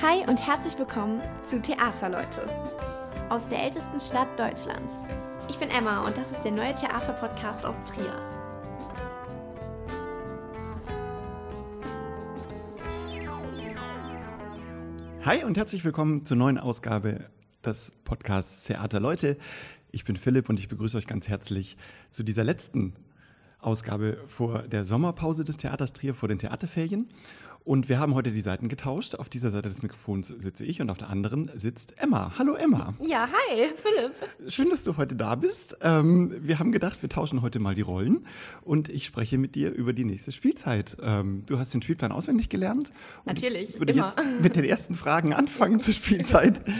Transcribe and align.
Hi 0.00 0.24
und 0.28 0.46
herzlich 0.46 0.78
willkommen 0.78 1.20
zu 1.42 1.60
Theaterleute 1.60 2.48
aus 3.30 3.48
der 3.48 3.64
ältesten 3.64 3.98
Stadt 3.98 4.28
Deutschlands. 4.38 4.98
Ich 5.48 5.58
bin 5.58 5.70
Emma 5.70 6.06
und 6.06 6.16
das 6.16 6.30
ist 6.30 6.42
der 6.42 6.52
neue 6.52 6.72
Theaterpodcast 6.72 7.66
aus 7.66 7.84
Trier. 7.86 8.12
Hi 15.24 15.42
und 15.42 15.56
herzlich 15.56 15.84
willkommen 15.84 16.24
zur 16.24 16.36
neuen 16.36 16.58
Ausgabe 16.58 17.28
des 17.64 17.90
Podcasts 18.04 18.66
Theaterleute. 18.66 19.36
Ich 19.90 20.04
bin 20.04 20.14
Philipp 20.14 20.48
und 20.48 20.60
ich 20.60 20.68
begrüße 20.68 20.96
euch 20.96 21.08
ganz 21.08 21.26
herzlich 21.26 21.76
zu 22.12 22.22
dieser 22.22 22.44
letzten 22.44 22.94
Ausgabe 23.58 24.18
vor 24.28 24.62
der 24.62 24.84
Sommerpause 24.84 25.44
des 25.44 25.56
Theaters 25.56 25.92
Trier, 25.92 26.14
vor 26.14 26.28
den 26.28 26.38
Theaterferien. 26.38 27.08
Und 27.68 27.90
wir 27.90 28.00
haben 28.00 28.14
heute 28.14 28.32
die 28.32 28.40
Seiten 28.40 28.70
getauscht. 28.70 29.14
Auf 29.16 29.28
dieser 29.28 29.50
Seite 29.50 29.68
des 29.68 29.82
Mikrofons 29.82 30.28
sitze 30.28 30.64
ich 30.64 30.80
und 30.80 30.88
auf 30.88 30.96
der 30.96 31.10
anderen 31.10 31.50
sitzt 31.52 31.92
Emma. 31.98 32.32
Hallo 32.38 32.54
Emma. 32.54 32.94
Ja, 32.98 33.28
hi 33.28 33.68
Philipp. 33.76 34.14
Schön, 34.50 34.70
dass 34.70 34.84
du 34.84 34.96
heute 34.96 35.14
da 35.16 35.34
bist. 35.34 35.76
Ähm, 35.82 36.34
wir 36.40 36.58
haben 36.60 36.72
gedacht, 36.72 37.02
wir 37.02 37.10
tauschen 37.10 37.42
heute 37.42 37.58
mal 37.58 37.74
die 37.74 37.82
Rollen 37.82 38.26
und 38.62 38.88
ich 38.88 39.04
spreche 39.04 39.36
mit 39.36 39.54
dir 39.54 39.70
über 39.70 39.92
die 39.92 40.06
nächste 40.06 40.32
Spielzeit. 40.32 40.96
Ähm, 41.02 41.42
du 41.44 41.58
hast 41.58 41.74
den 41.74 41.82
Spielplan 41.82 42.10
auswendig 42.10 42.48
gelernt. 42.48 42.90
Natürlich. 43.26 43.74
Ich 43.74 43.78
würde 43.78 43.92
immer. 43.92 44.06
jetzt 44.06 44.18
mit 44.40 44.56
den 44.56 44.64
ersten 44.64 44.94
Fragen 44.94 45.34
anfangen 45.34 45.82
zur 45.82 45.92
Spielzeit. 45.92 46.62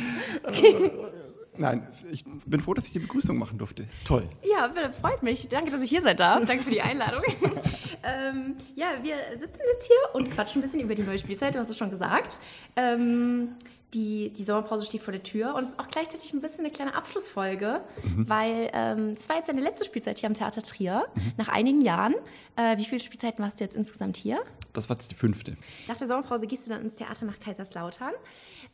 Nein, 1.59 1.87
ich 2.11 2.25
bin 2.47 2.61
froh, 2.61 2.75
dass 2.75 2.87
ich 2.87 2.93
die 2.93 3.01
Begrüßung 3.01 3.37
machen 3.37 3.59
durfte. 3.59 3.87
Toll. 4.05 4.29
Ja, 4.43 4.71
freut 4.93 5.23
mich. 5.23 5.49
Danke, 5.49 5.71
dass 5.71 5.83
ich 5.83 5.91
hier 5.91 6.03
sein 6.03 6.17
darf. 6.17 6.45
Danke 6.47 6.63
für 6.63 6.71
die 6.71 6.81
Einladung. 6.81 7.23
ähm, 8.03 8.57
ja, 8.77 8.87
wir 9.03 9.17
sitzen 9.37 9.61
jetzt 9.73 9.87
hier 9.87 10.15
und 10.15 10.31
quatschen 10.31 10.61
ein 10.61 10.63
bisschen 10.63 10.81
über 10.81 10.95
die 10.95 11.03
neue 11.03 11.19
Spielzeit. 11.19 11.55
Du 11.55 11.59
hast 11.59 11.71
es 11.71 11.77
schon 11.77 11.91
gesagt. 11.91 12.39
Ähm, 12.77 13.57
die, 13.95 14.31
die 14.31 14.45
Sommerpause 14.45 14.85
steht 14.85 15.01
vor 15.03 15.13
der 15.13 15.23
Tür 15.23 15.55
und 15.55 15.63
es 15.63 15.71
ist 15.71 15.79
auch 15.81 15.89
gleichzeitig 15.89 16.33
ein 16.35 16.41
bisschen 16.43 16.65
eine 16.65 16.73
kleine 16.73 16.95
Abschlussfolge, 16.95 17.81
Mhm. 18.05 18.29
weil 18.29 18.71
ähm, 18.75 19.15
das 19.15 19.29
war 19.29 19.37
jetzt 19.37 19.49
deine 19.49 19.61
letzte 19.63 19.85
Spielzeit 19.87 20.19
hier 20.19 20.29
am 20.29 20.35
Theater 20.35 20.63
Trier, 20.63 21.07
nach 21.39 21.49
einigen 21.49 21.81
Jahren. 21.81 22.15
Äh, 22.57 22.77
wie 22.77 22.85
viele 22.85 23.01
Spielzeiten 23.01 23.43
warst 23.43 23.61
du 23.61 23.65
jetzt 23.65 23.77
insgesamt 23.77 24.17
hier? 24.19 24.41
Das 24.75 24.89
war 24.91 24.97
jetzt 24.97 25.11
die 25.11 25.15
fünfte. 25.15 25.57
Nach 25.87 25.97
der 25.97 26.07
Sommerpause 26.07 26.47
gehst 26.47 26.67
du 26.67 26.71
dann 26.71 26.83
ins 26.83 26.97
Theater 26.97 27.25
nach 27.25 27.41
Kaiserslautern. 27.41 28.13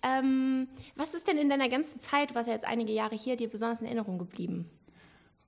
Ähm, 0.02 0.68
was 0.96 1.14
ist 1.14 1.28
denn 1.28 1.38
in 1.38 1.48
deiner 1.48 1.68
ganzen 1.68 2.00
Zeit, 2.00 2.30
du 2.30 2.34
warst 2.34 2.48
ja 2.48 2.54
jetzt 2.54 2.66
einige 2.66 2.92
Jahre 2.92 3.14
hier, 3.14 3.36
dir 3.36 3.48
besonders 3.48 3.80
in 3.80 3.86
Erinnerung 3.86 4.18
geblieben? 4.18 4.68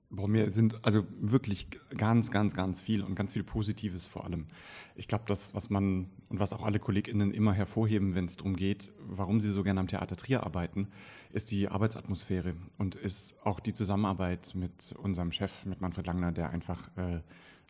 Boah, 0.09 0.29
mir 0.29 0.49
sind 0.51 0.85
also 0.85 1.05
wirklich 1.19 1.67
ganz, 1.97 2.31
ganz, 2.31 2.53
ganz 2.53 2.79
viel 2.79 3.03
und 3.03 3.15
ganz 3.15 3.33
viel 3.33 3.43
Positives 3.43 4.07
vor 4.07 4.23
allem. 4.23 4.47
Ich 4.95 5.09
glaube, 5.09 5.25
das, 5.27 5.53
was 5.53 5.69
man 5.69 6.09
und 6.29 6.39
was 6.39 6.53
auch 6.53 6.63
alle 6.63 6.79
KollegInnen 6.79 7.33
immer 7.33 7.51
hervorheben, 7.51 8.15
wenn 8.15 8.23
es 8.23 8.37
darum 8.37 8.55
geht, 8.55 8.93
warum 8.99 9.41
sie 9.41 9.49
so 9.49 9.63
gerne 9.63 9.81
am 9.81 9.87
Theater 9.87 10.15
Trier 10.15 10.43
arbeiten, 10.43 10.87
ist 11.33 11.51
die 11.51 11.67
Arbeitsatmosphäre 11.67 12.55
und 12.77 12.95
ist 12.95 13.35
auch 13.43 13.59
die 13.59 13.73
Zusammenarbeit 13.73 14.53
mit 14.55 14.95
unserem 14.97 15.33
Chef, 15.33 15.65
mit 15.65 15.81
Manfred 15.81 16.07
Langner, 16.07 16.31
der 16.31 16.51
einfach 16.51 16.89
äh, 16.95 17.19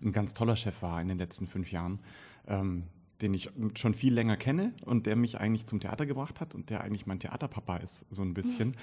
ein 0.04 0.12
ganz 0.12 0.36
toller 0.36 0.56
Chef 0.56 0.84
war 0.84 1.02
in 1.02 1.08
den 1.08 1.18
letzten 1.18 1.48
fünf 1.48 1.72
Jahren, 1.72 2.00
ähm, 2.48 2.84
den 3.22 3.34
ich 3.34 3.50
schon 3.76 3.96
viel 3.96 4.14
länger 4.14 4.38
kenne 4.38 4.74
und 4.86 5.08
der 5.08 5.16
mich 5.16 5.40
eigentlich 5.40 5.66
zum 5.66 5.80
Theater 5.80 6.06
gebracht 6.06 6.40
hat 6.40 6.54
und 6.54 6.70
der 6.70 6.82
eigentlich 6.82 7.08
mein 7.08 7.20
Theaterpapa 7.20 7.78
ist, 7.78 8.06
so 8.12 8.22
ein 8.22 8.36
bisschen. 8.36 8.78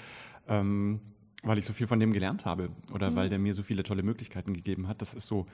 Ähm, 0.49 1.01
weil 1.45 1.59
ich 1.59 1.67
so 1.67 1.73
viel 1.73 1.87
von 1.87 2.01
dem 2.01 2.13
gelernt 2.13 2.45
habe 2.45 2.71
oder 2.93 3.15
weil 3.15 3.29
der 3.29 3.39
mir 3.39 3.55
so 3.55 3.63
viele 3.63 3.83
tolle 3.83 4.03
Möglichkeiten 4.03 4.55
gegeben 4.55 4.89
hat. 4.89 5.03
Das 5.03 5.15
ist 5.15 5.27
so, 5.27 5.47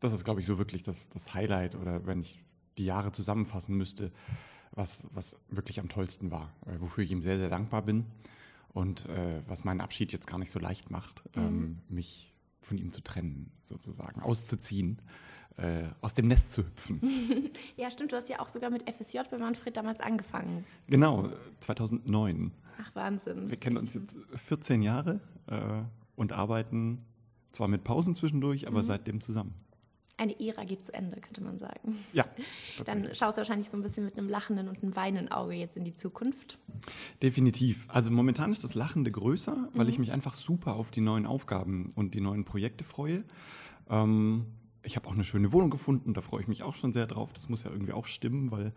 das 0.00 0.12
ist, 0.12 0.24
glaube 0.24 0.40
ich, 0.40 0.46
so 0.46 0.58
wirklich 0.58 0.82
das, 0.82 1.08
das 1.08 1.34
Highlight 1.34 1.74
oder 1.74 2.06
wenn 2.06 2.22
ich 2.22 2.42
die 2.78 2.84
Jahre 2.84 3.12
zusammenfassen 3.12 3.76
müsste, 3.76 4.12
was, 4.72 5.06
was 5.12 5.36
wirklich 5.48 5.80
am 5.80 5.88
tollsten 5.88 6.30
war, 6.30 6.52
äh, 6.66 6.80
wofür 6.80 7.04
ich 7.04 7.10
ihm 7.10 7.22
sehr, 7.22 7.38
sehr 7.38 7.48
dankbar 7.48 7.82
bin 7.82 8.06
und 8.68 9.06
äh, 9.06 9.42
was 9.46 9.64
meinen 9.64 9.80
Abschied 9.80 10.12
jetzt 10.12 10.26
gar 10.26 10.38
nicht 10.38 10.50
so 10.50 10.58
leicht 10.58 10.90
macht, 10.90 11.22
ähm, 11.36 11.78
mich 11.88 12.34
von 12.60 12.78
ihm 12.78 12.92
zu 12.92 13.02
trennen, 13.02 13.52
sozusagen, 13.62 14.20
auszuziehen, 14.20 15.00
äh, 15.56 15.84
aus 16.00 16.14
dem 16.14 16.28
Nest 16.28 16.52
zu 16.52 16.62
hüpfen. 16.64 17.00
Ja, 17.76 17.90
stimmt, 17.90 18.12
du 18.12 18.16
hast 18.16 18.28
ja 18.28 18.40
auch 18.40 18.48
sogar 18.48 18.70
mit 18.70 18.88
FSJ 18.90 19.18
bei 19.30 19.38
Manfred 19.38 19.76
damals 19.76 20.00
angefangen. 20.00 20.64
genau, 20.88 21.28
2009. 21.60 22.52
Ach, 22.80 22.94
Wahnsinn. 22.94 23.50
Wir 23.50 23.56
kennen 23.56 23.76
uns 23.76 23.94
jetzt 23.94 24.16
14 24.34 24.82
Jahre 24.82 25.20
äh, 25.46 25.82
und 26.16 26.32
arbeiten 26.32 27.04
zwar 27.52 27.68
mit 27.68 27.84
Pausen 27.84 28.14
zwischendurch, 28.14 28.66
aber 28.66 28.82
seitdem 28.82 29.20
zusammen. 29.20 29.54
Eine 30.16 30.38
Ära 30.40 30.62
geht 30.64 30.84
zu 30.84 30.94
Ende, 30.94 31.20
könnte 31.20 31.42
man 31.42 31.58
sagen. 31.58 31.98
Ja, 32.12 32.24
Dann 32.84 33.12
schaust 33.14 33.36
du 33.36 33.40
wahrscheinlich 33.40 33.68
so 33.68 33.76
ein 33.76 33.82
bisschen 33.82 34.04
mit 34.04 34.16
einem 34.16 34.28
lachenden 34.28 34.68
und 34.68 34.82
einem 34.82 34.94
weinenden 34.94 35.32
Auge 35.32 35.54
jetzt 35.54 35.76
in 35.76 35.84
die 35.84 35.94
Zukunft. 35.94 36.58
definitiv. 37.22 37.84
Also 37.88 38.10
momentan 38.12 38.50
ist 38.52 38.62
das 38.64 38.74
Lachende 38.76 39.10
größer, 39.10 39.68
weil 39.74 39.88
ich 39.88 39.98
mich 39.98 40.12
einfach 40.12 40.32
super 40.32 40.74
auf 40.74 40.90
die 40.92 41.00
neuen 41.00 41.26
Aufgaben 41.26 41.90
und 41.96 42.14
die 42.14 42.20
neuen 42.20 42.44
Projekte 42.44 42.84
freue. 42.84 43.24
Ähm, 43.90 44.46
ich 44.84 44.96
habe 44.96 45.08
auch 45.08 45.12
eine 45.12 45.24
schöne 45.24 45.52
Wohnung 45.52 45.70
gefunden, 45.70 46.14
da 46.14 46.20
freue 46.20 46.42
ich 46.42 46.48
mich 46.48 46.62
auch 46.62 46.74
schon 46.74 46.92
sehr 46.92 47.06
drauf. 47.06 47.32
Das 47.32 47.48
muss 47.48 47.64
ja 47.64 47.70
irgendwie 47.70 47.92
auch 47.92 48.06
stimmen, 48.06 48.50
weil 48.50 48.72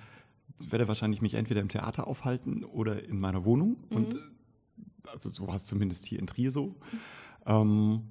ich 0.60 0.72
werde 0.72 0.88
wahrscheinlich 0.88 1.22
mich 1.22 1.34
entweder 1.36 1.62
im 1.62 1.70
Theater 1.70 2.08
aufhalten 2.08 2.64
oder 2.64 3.04
in 3.04 3.20
meiner 3.20 3.46
Wohnung. 3.46 3.78
Und 3.90 4.16
äh, 4.16 4.20
also 5.08 5.30
so 5.30 5.48
war 5.48 5.56
es 5.56 5.66
zumindest 5.66 6.06
hier 6.06 6.20
in 6.20 6.28
Trier 6.28 6.52
so. 6.52 6.76
Ähm, 7.46 8.04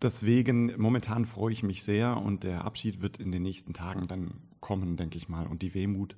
deswegen, 0.00 0.72
momentan 0.80 1.26
freue 1.26 1.52
ich 1.52 1.62
mich 1.62 1.82
sehr 1.82 2.16
und 2.16 2.44
der 2.44 2.64
Abschied 2.64 3.02
wird 3.02 3.18
in 3.18 3.30
den 3.30 3.42
nächsten 3.42 3.74
Tagen 3.74 4.08
dann 4.08 4.32
kommen, 4.60 4.96
denke 4.96 5.18
ich 5.18 5.28
mal. 5.28 5.46
Und 5.46 5.62
die 5.62 5.74
Wehmut, 5.74 6.16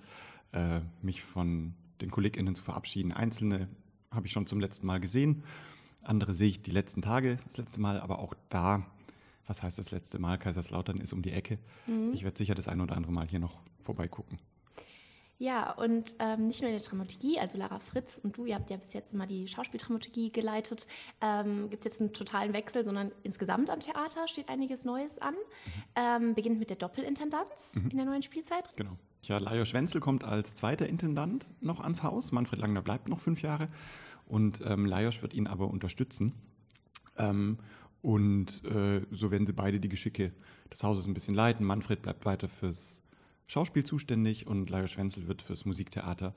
äh, 0.52 0.80
mich 1.02 1.22
von 1.22 1.74
den 2.00 2.10
KollegInnen 2.10 2.54
zu 2.54 2.62
verabschieden. 2.62 3.12
Einzelne 3.12 3.68
habe 4.10 4.26
ich 4.26 4.32
schon 4.32 4.46
zum 4.46 4.60
letzten 4.60 4.86
Mal 4.86 5.00
gesehen, 5.00 5.42
andere 6.04 6.34
sehe 6.34 6.48
ich 6.48 6.62
die 6.62 6.70
letzten 6.70 7.02
Tage, 7.02 7.38
das 7.44 7.56
letzte 7.56 7.80
Mal, 7.80 8.00
aber 8.00 8.18
auch 8.18 8.34
da, 8.50 8.86
was 9.46 9.62
heißt 9.62 9.78
das 9.78 9.90
letzte 9.90 10.18
Mal? 10.18 10.38
Kaiserslautern 10.38 11.00
ist 11.00 11.12
um 11.12 11.22
die 11.22 11.32
Ecke. 11.32 11.58
Ich 12.12 12.24
werde 12.24 12.38
sicher 12.38 12.54
das 12.54 12.68
ein 12.68 12.80
oder 12.80 12.96
andere 12.96 13.12
Mal 13.12 13.28
hier 13.28 13.40
noch 13.40 13.60
vorbeigucken. 13.82 14.38
Ja, 15.38 15.72
und 15.72 16.14
ähm, 16.20 16.46
nicht 16.46 16.60
nur 16.60 16.70
in 16.70 16.78
der 16.78 16.86
Dramaturgie, 16.86 17.40
also 17.40 17.58
Lara 17.58 17.80
Fritz 17.80 18.20
und 18.22 18.36
du, 18.36 18.46
ihr 18.46 18.54
habt 18.54 18.70
ja 18.70 18.76
bis 18.76 18.92
jetzt 18.92 19.12
immer 19.12 19.26
die 19.26 19.48
Schauspieldramaturgie 19.48 20.30
geleitet, 20.30 20.86
ähm, 21.20 21.68
gibt 21.70 21.84
es 21.84 21.92
jetzt 21.92 22.00
einen 22.00 22.12
totalen 22.12 22.52
Wechsel, 22.52 22.84
sondern 22.84 23.10
insgesamt 23.24 23.68
am 23.68 23.80
Theater 23.80 24.28
steht 24.28 24.48
einiges 24.48 24.84
Neues 24.84 25.18
an. 25.18 25.34
Ähm, 25.96 26.34
beginnt 26.34 26.60
mit 26.60 26.70
der 26.70 26.76
Doppelintendanz 26.76 27.80
in 27.90 27.96
der 27.96 28.06
neuen 28.06 28.22
Spielzeit. 28.22 28.76
Genau. 28.76 28.96
Ja, 29.22 29.38
Lajos 29.38 29.74
Wenzel 29.74 30.00
kommt 30.00 30.22
als 30.22 30.54
zweiter 30.54 30.86
Intendant 30.86 31.48
noch 31.60 31.80
ans 31.80 32.02
Haus. 32.02 32.30
Manfred 32.30 32.60
Langner 32.60 32.82
bleibt 32.82 33.08
noch 33.08 33.18
fünf 33.18 33.42
Jahre 33.42 33.68
und 34.26 34.62
ähm, 34.64 34.86
Lajos 34.86 35.20
wird 35.20 35.34
ihn 35.34 35.48
aber 35.48 35.68
unterstützen. 35.68 36.32
Ähm, 37.18 37.58
und 38.04 38.62
äh, 38.66 39.00
so 39.10 39.30
werden 39.30 39.46
sie 39.46 39.54
beide 39.54 39.80
die 39.80 39.88
Geschicke 39.88 40.32
des 40.70 40.84
Hauses 40.84 41.06
ein 41.06 41.14
bisschen 41.14 41.34
leiten. 41.34 41.64
Manfred 41.64 42.02
bleibt 42.02 42.26
weiter 42.26 42.48
fürs 42.48 43.02
Schauspiel 43.46 43.82
zuständig 43.82 44.46
und 44.46 44.68
Lajos 44.68 44.98
Wenzel 44.98 45.26
wird 45.26 45.40
fürs 45.40 45.64
Musiktheater 45.64 46.34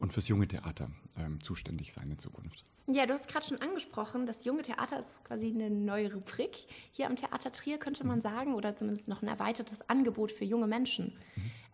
und 0.00 0.14
fürs 0.14 0.28
junge 0.28 0.48
Theater 0.48 0.90
ähm, 1.18 1.38
zuständig 1.42 1.92
sein 1.92 2.10
in 2.10 2.18
Zukunft. 2.18 2.64
Ja, 2.86 3.04
du 3.04 3.12
hast 3.12 3.28
gerade 3.28 3.44
schon 3.44 3.60
angesprochen, 3.60 4.24
das 4.24 4.46
junge 4.46 4.62
Theater 4.62 4.98
ist 4.98 5.22
quasi 5.24 5.48
eine 5.48 5.68
neue 5.68 6.14
Rubrik. 6.14 6.56
Hier 6.92 7.06
am 7.08 7.16
Theater 7.16 7.52
Trier 7.52 7.76
könnte 7.76 8.06
man 8.06 8.22
sagen, 8.22 8.54
oder 8.54 8.74
zumindest 8.74 9.08
noch 9.08 9.20
ein 9.20 9.28
erweitertes 9.28 9.86
Angebot 9.90 10.32
für 10.32 10.46
junge 10.46 10.66
Menschen. 10.66 11.12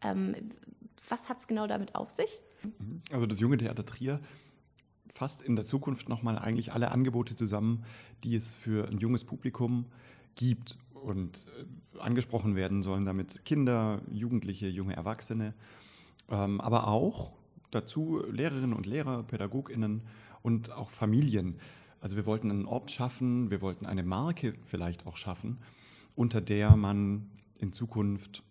Ähm, 0.02 0.34
was 1.08 1.28
hat 1.28 1.38
es 1.38 1.46
genau 1.46 1.68
damit 1.68 1.94
auf 1.94 2.10
sich? 2.10 2.40
Also 3.12 3.26
das 3.26 3.38
junge 3.38 3.56
Theater 3.56 3.86
Trier 3.86 4.20
fasst 5.18 5.42
in 5.42 5.56
der 5.56 5.64
Zukunft 5.64 6.08
nochmal 6.08 6.38
eigentlich 6.38 6.72
alle 6.72 6.92
Angebote 6.92 7.34
zusammen, 7.34 7.84
die 8.22 8.36
es 8.36 8.54
für 8.54 8.86
ein 8.86 8.98
junges 8.98 9.24
Publikum 9.24 9.86
gibt. 10.36 10.78
Und 10.94 11.46
äh, 11.58 11.98
angesprochen 11.98 12.54
werden 12.54 12.84
sollen 12.84 13.04
damit 13.04 13.44
Kinder, 13.44 14.00
Jugendliche, 14.12 14.68
junge 14.68 14.94
Erwachsene, 14.94 15.54
ähm, 16.30 16.60
aber 16.60 16.86
auch 16.86 17.32
dazu 17.72 18.22
Lehrerinnen 18.30 18.72
und 18.72 18.86
Lehrer, 18.86 19.24
PädagogInnen 19.24 20.02
und 20.42 20.70
auch 20.70 20.90
Familien. 20.90 21.56
Also 22.00 22.14
wir 22.14 22.24
wollten 22.24 22.52
einen 22.52 22.66
Ort 22.66 22.92
schaffen, 22.92 23.50
wir 23.50 23.60
wollten 23.60 23.86
eine 23.86 24.04
Marke 24.04 24.54
vielleicht 24.66 25.04
auch 25.04 25.16
schaffen, 25.16 25.58
unter 26.14 26.40
der 26.40 26.76
man 26.76 27.28
in 27.58 27.72
Zukunft 27.72 28.44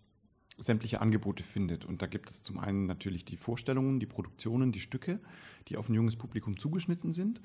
sämtliche 0.57 1.01
Angebote 1.01 1.43
findet. 1.43 1.85
Und 1.85 2.01
da 2.01 2.07
gibt 2.07 2.29
es 2.29 2.43
zum 2.43 2.59
einen 2.59 2.85
natürlich 2.85 3.25
die 3.25 3.37
Vorstellungen, 3.37 3.99
die 3.99 4.05
Produktionen, 4.05 4.71
die 4.71 4.79
Stücke, 4.79 5.19
die 5.67 5.77
auf 5.77 5.89
ein 5.89 5.93
junges 5.93 6.15
Publikum 6.15 6.57
zugeschnitten 6.57 7.13
sind. 7.13 7.41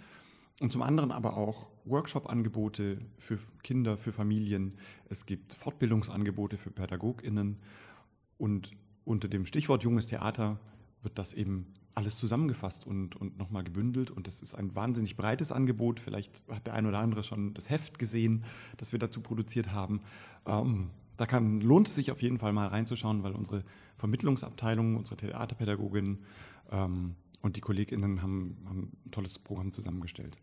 Und 0.61 0.73
zum 0.73 0.83
anderen 0.83 1.11
aber 1.11 1.37
auch 1.37 1.71
Workshop-Angebote 1.85 2.99
für 3.19 3.39
Kinder, 3.63 3.97
für 3.97 4.13
Familien. 4.13 4.75
Es 5.09 5.27
gibt 5.27 5.55
Fortbildungsangebote 5.55 6.57
für 6.57 6.71
PädagogInnen. 6.71 7.59
Und 8.39 8.73
unter 9.05 9.29
dem 9.29 9.47
Stichwort 9.47 9.83
junges 9.83 10.07
Theater 10.07 10.61
wird 11.03 11.19
das 11.19 11.33
eben 11.33 11.67
alles 11.95 12.17
zusammengefasst 12.17 12.87
und, 12.87 13.17
und 13.17 13.37
nochmal 13.39 13.65
gebündelt. 13.65 14.11
Und 14.11 14.27
das 14.27 14.41
ist 14.41 14.55
ein 14.55 14.75
wahnsinnig 14.75 15.17
breites 15.17 15.53
Angebot. 15.53 16.01
Vielleicht 16.01 16.43
hat 16.49 16.67
der 16.67 16.75
ein 16.75 16.87
oder 16.87 16.99
andere 16.99 17.23
schon 17.23 17.55
das 17.55 17.69
Heft 17.69 17.99
gesehen, 17.99 18.45
das 18.77 18.93
wir 18.93 18.99
dazu 18.99 19.21
produziert 19.21 19.73
haben. 19.73 20.01
Ähm, 20.47 20.91
da 21.23 21.27
kann, 21.27 21.61
lohnt 21.61 21.87
es 21.87 21.95
sich 21.95 22.11
auf 22.11 22.21
jeden 22.21 22.39
Fall 22.41 22.53
mal 22.53 22.67
reinzuschauen, 22.67 23.23
weil 23.23 23.37
unsere 23.37 23.63
Vermittlungsabteilung, 23.97 24.97
unsere 24.97 25.17
Theaterpädagogin 25.17 26.19
ähm, 26.73 27.15
und 27.43 27.55
die 27.55 27.61
KollegInnen 27.61 28.23
haben, 28.23 28.57
haben 28.69 28.93
ein 29.05 29.11
tolles 29.13 29.39
Programm 29.39 29.71
zusammengestellt. 29.71 30.37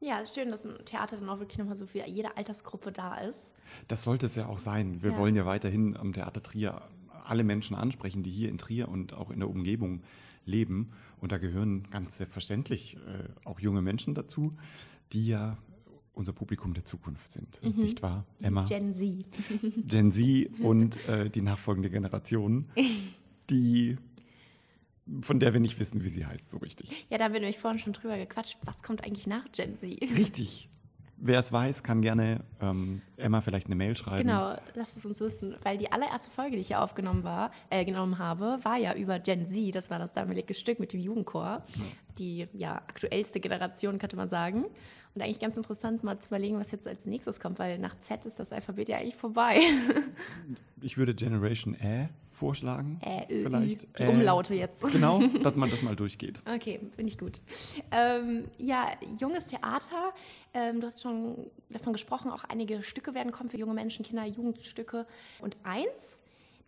Ja, 0.00 0.26
schön, 0.26 0.50
dass 0.50 0.66
ein 0.66 0.84
Theater 0.86 1.18
dann 1.18 1.28
auch 1.28 1.38
wirklich 1.38 1.58
nochmal 1.58 1.76
so 1.76 1.86
für 1.86 2.04
jede 2.04 2.36
Altersgruppe 2.36 2.90
da 2.90 3.14
ist. 3.18 3.52
Das 3.86 4.02
sollte 4.02 4.26
es 4.26 4.34
ja 4.34 4.46
auch 4.46 4.58
sein. 4.58 5.04
Wir 5.04 5.12
ja. 5.12 5.18
wollen 5.18 5.36
ja 5.36 5.46
weiterhin 5.46 5.96
am 5.96 6.12
Theater 6.12 6.42
Trier 6.42 6.82
alle 7.24 7.44
Menschen 7.44 7.76
ansprechen, 7.76 8.24
die 8.24 8.30
hier 8.32 8.48
in 8.48 8.58
Trier 8.58 8.88
und 8.88 9.14
auch 9.14 9.30
in 9.30 9.38
der 9.38 9.48
Umgebung 9.48 10.02
leben. 10.44 10.90
Und 11.20 11.30
da 11.30 11.38
gehören 11.38 11.88
ganz 11.92 12.16
selbstverständlich 12.16 12.96
äh, 12.96 13.28
auch 13.44 13.60
junge 13.60 13.82
Menschen 13.82 14.14
dazu, 14.14 14.56
die 15.12 15.28
ja 15.28 15.58
unser 16.14 16.32
Publikum 16.32 16.74
der 16.74 16.84
Zukunft 16.84 17.30
sind, 17.30 17.60
mhm. 17.62 17.82
nicht 17.82 18.02
wahr, 18.02 18.26
Emma? 18.40 18.64
Gen 18.64 18.94
Z. 18.94 19.24
Gen 19.86 20.12
Z 20.12 20.50
und 20.60 21.08
äh, 21.08 21.30
die 21.30 21.42
nachfolgende 21.42 21.90
Generation, 21.90 22.66
die 23.50 23.96
von 25.20 25.40
der 25.40 25.52
wir 25.52 25.60
nicht 25.60 25.78
wissen, 25.80 26.04
wie 26.04 26.08
sie 26.08 26.24
heißt, 26.24 26.50
so 26.50 26.58
richtig. 26.58 27.06
Ja, 27.10 27.18
da 27.18 27.24
haben 27.24 27.32
wir 27.32 27.40
nämlich 27.40 27.58
vorhin 27.58 27.80
schon 27.80 27.92
drüber 27.92 28.16
gequatscht. 28.16 28.56
Was 28.64 28.82
kommt 28.82 29.02
eigentlich 29.04 29.26
nach 29.26 29.44
Gen 29.52 29.78
Z? 29.78 30.00
Richtig. 30.00 30.68
Wer 31.16 31.38
es 31.38 31.52
weiß, 31.52 31.82
kann 31.82 32.02
gerne 32.02 32.44
ähm, 32.60 33.02
Emma 33.22 33.40
vielleicht 33.40 33.66
eine 33.66 33.76
Mail 33.76 33.96
schreiben. 33.96 34.28
Genau, 34.28 34.56
lasst 34.74 34.96
es 34.96 35.06
uns 35.06 35.20
wissen, 35.20 35.56
weil 35.62 35.78
die 35.78 35.90
allererste 35.90 36.30
Folge, 36.30 36.56
die 36.56 36.60
ich 36.60 36.68
hier 36.68 36.82
aufgenommen 36.82 37.24
war, 37.24 37.50
äh, 37.70 37.84
genommen 37.84 38.18
habe, 38.18 38.58
war 38.62 38.76
ja 38.76 38.94
über 38.94 39.18
Gen 39.18 39.46
Z. 39.46 39.74
Das 39.74 39.90
war 39.90 39.98
das 39.98 40.12
damalige 40.12 40.54
Stück 40.54 40.80
mit 40.80 40.92
dem 40.92 41.00
Jugendchor. 41.00 41.62
Ja. 41.76 41.84
Die 42.18 42.48
ja 42.52 42.74
aktuellste 42.74 43.40
Generation, 43.40 43.98
könnte 43.98 44.16
man 44.16 44.28
sagen. 44.28 44.66
Und 45.14 45.22
eigentlich 45.22 45.40
ganz 45.40 45.56
interessant, 45.56 46.04
mal 46.04 46.18
zu 46.18 46.28
überlegen, 46.28 46.58
was 46.58 46.70
jetzt 46.70 46.86
als 46.86 47.04
nächstes 47.04 47.38
kommt, 47.38 47.58
weil 47.58 47.78
nach 47.78 47.98
Z 47.98 48.24
ist 48.24 48.38
das 48.38 48.52
Alphabet 48.52 48.88
ja 48.88 48.98
eigentlich 48.98 49.16
vorbei. 49.16 49.60
ich 50.80 50.96
würde 50.96 51.14
Generation 51.14 51.74
Ä 51.74 52.08
vorschlagen. 52.42 52.98
Ä, 53.04 53.26
Ö, 53.30 53.42
vielleicht. 53.44 53.98
Die 53.98 54.06
Umlaute 54.06 54.54
jetzt. 54.54 54.82
Genau, 54.90 55.20
dass 55.42 55.56
man 55.56 55.70
das 55.70 55.82
mal 55.82 55.94
durchgeht. 55.94 56.42
Okay, 56.52 56.80
finde 56.96 57.12
ich 57.12 57.18
gut. 57.18 57.40
Ähm, 57.90 58.48
ja, 58.58 58.88
junges 59.18 59.46
Theater. 59.46 60.12
Ähm, 60.54 60.80
du 60.80 60.86
hast 60.86 61.02
schon 61.02 61.50
davon 61.70 61.92
gesprochen, 61.92 62.30
auch 62.30 62.44
einige 62.44 62.82
Stücke 62.82 63.11
werden 63.14 63.32
kommen 63.32 63.48
für 63.48 63.58
junge 63.58 63.74
Menschen, 63.74 64.04
Kinder, 64.04 64.24
Jugendstücke. 64.24 65.06
Und 65.40 65.56
eins 65.62 66.22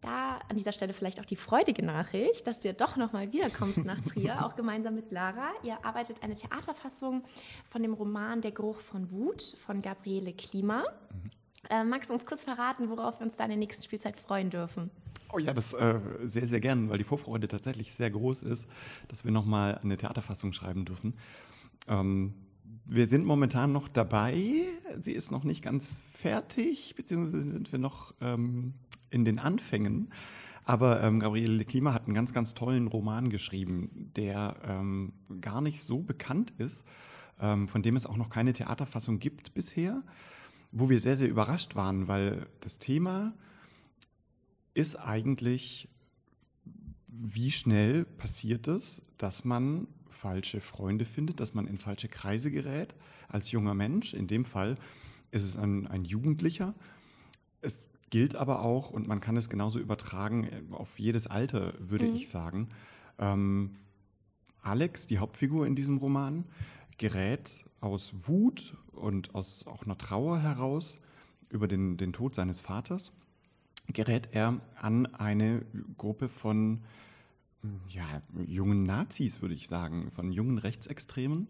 da 0.05 0.39
an 0.49 0.57
dieser 0.57 0.73
Stelle 0.73 0.93
vielleicht 0.93 1.19
auch 1.21 1.25
die 1.25 1.37
freudige 1.37 1.85
Nachricht, 1.85 2.47
dass 2.47 2.61
du 2.61 2.69
ja 2.69 2.75
doch 2.75 2.97
nochmal 2.97 3.33
wiederkommst 3.33 3.85
nach 3.85 4.01
Trier, 4.03 4.45
auch 4.45 4.55
gemeinsam 4.55 4.95
mit 4.95 5.11
Lara. 5.11 5.51
Ihr 5.63 5.85
arbeitet 5.85 6.23
eine 6.23 6.35
Theaterfassung 6.35 7.25
von 7.67 7.83
dem 7.83 7.95
Roman 7.95 8.41
Der 8.41 8.53
Geruch 8.53 8.81
von 8.81 9.11
Wut 9.11 9.57
von 9.65 9.81
Gabriele 9.81 10.33
Klima. 10.33 10.81
Mhm. 10.81 11.31
Äh, 11.71 11.85
magst 11.85 12.11
du 12.11 12.15
uns 12.15 12.27
kurz 12.27 12.45
verraten, 12.45 12.91
worauf 12.91 13.21
wir 13.21 13.25
uns 13.25 13.37
da 13.37 13.45
in 13.45 13.51
der 13.51 13.59
nächsten 13.59 13.83
Spielzeit 13.83 14.19
freuen 14.19 14.51
dürfen? 14.51 14.91
Oh 15.33 15.39
ja, 15.39 15.55
das 15.55 15.73
äh, 15.73 15.99
sehr, 16.25 16.47
sehr 16.47 16.61
gern, 16.61 16.91
weil 16.91 16.99
die 16.99 17.05
Vorfreude 17.05 17.49
tatsächlich 17.49 17.93
sehr 17.93 18.11
groß 18.11 18.43
ist, 18.43 18.71
dass 19.09 19.25
wir 19.25 19.33
nochmal 19.33 19.79
eine 19.83 19.97
Theaterfassung 19.97 20.53
schreiben 20.53 20.85
dürfen. 20.85 21.15
Ähm, 21.89 22.35
wir 22.87 23.09
sind 23.09 23.25
momentan 23.25 23.73
noch 23.73 23.89
dabei. 23.89 24.37
Sie 25.01 25.13
ist 25.13 25.31
noch 25.31 25.45
nicht 25.45 25.63
ganz 25.63 26.05
fertig, 26.13 26.95
beziehungsweise 26.97 27.43
sind 27.43 27.73
wir 27.73 27.79
noch 27.79 28.15
ähm, 28.21 28.75
in 29.11 29.25
den 29.25 29.39
Anfängen. 29.39 30.11
Aber 30.65 31.03
ähm, 31.03 31.21
Gabriele 31.21 31.65
Klima 31.65 31.93
hat 31.93 32.07
einen 32.07 32.15
ganz, 32.15 32.33
ganz 32.33 32.55
tollen 32.55 32.87
Roman 32.87 33.29
geschrieben, 33.29 34.11
der 34.17 34.57
ähm, 34.67 35.13
gar 35.41 35.61
nicht 35.61 35.85
so 35.85 36.01
bekannt 36.01 36.53
ist, 36.59 36.85
ähm, 37.41 37.69
von 37.69 37.83
dem 37.83 37.97
es 37.97 38.07
auch 38.07 38.17
noch 38.17 38.31
keine 38.31 38.53
Theaterfassung 38.53 39.19
gibt 39.19 39.55
bisher, 39.55 40.03
wo 40.73 40.89
wir 40.89 40.99
sehr, 40.99 41.17
sehr 41.17 41.29
überrascht 41.29 41.75
waren, 41.75 42.09
weil 42.09 42.47
das 42.61 42.79
Thema 42.79 43.35
ist 44.73 44.97
eigentlich, 44.97 45.89
wie 47.07 47.51
schnell 47.51 48.05
passiert 48.05 48.67
es, 48.67 49.03
dass 49.19 49.45
man 49.45 49.87
falsche 50.15 50.61
Freunde 50.61 51.05
findet, 51.05 51.41
dass 51.41 51.55
man 51.55 51.67
in 51.67 51.79
falsche 51.79 52.09
Kreise 52.09 52.51
gerät 52.51 52.95
als 53.29 53.51
junger 53.51 53.75
Mensch. 53.75 54.15
In 54.15 54.27
dem 54.27 54.45
Fall 54.45 54.77
ist 55.31 55.43
es 55.43 55.57
ein, 55.57 55.87
ein 55.87 56.05
Jugendlicher. 56.05 56.75
Es 57.61 57.87
gilt 58.11 58.37
aber 58.37 58.63
auch, 58.63 58.91
und 58.91 59.09
man 59.09 59.21
kann 59.21 59.37
es 59.37 59.51
genauso 59.51 59.79
übertragen 59.79 60.45
äh, 60.45 60.63
auf 60.71 60.99
jedes 60.99 61.27
Alter, 61.27 61.75
würde 61.79 62.07
mhm. 62.07 62.15
ich 62.15 62.29
sagen. 62.29 62.69
Ähm, 63.19 63.77
Alex, 64.63 65.07
die 65.07 65.19
Hauptfigur 65.19 65.67
in 65.67 65.75
diesem 65.75 65.99
Roman, 65.99 66.45
gerät 66.97 67.65
aus 67.81 68.15
Wut 68.27 68.77
und 68.93 69.35
aus 69.35 69.67
auch 69.67 69.85
einer 69.85 69.99
Trauer 69.99 70.39
heraus 70.39 70.99
über 71.51 71.69
den, 71.69 71.97
den 71.97 72.13
Tod 72.13 72.35
seines 72.35 72.61
Vaters, 72.61 73.13
gerät 73.89 74.29
er 74.33 74.61
an 74.77 75.07
eine 75.07 75.65
Gruppe 75.99 76.29
von 76.29 76.83
ja, 77.89 78.23
jungen 78.47 78.85
Nazis, 78.85 79.41
würde 79.43 79.55
ich 79.55 79.69
sagen, 79.69 80.11
von 80.11 80.33
jungen 80.33 80.59
Rechtsextremen. 80.59 81.49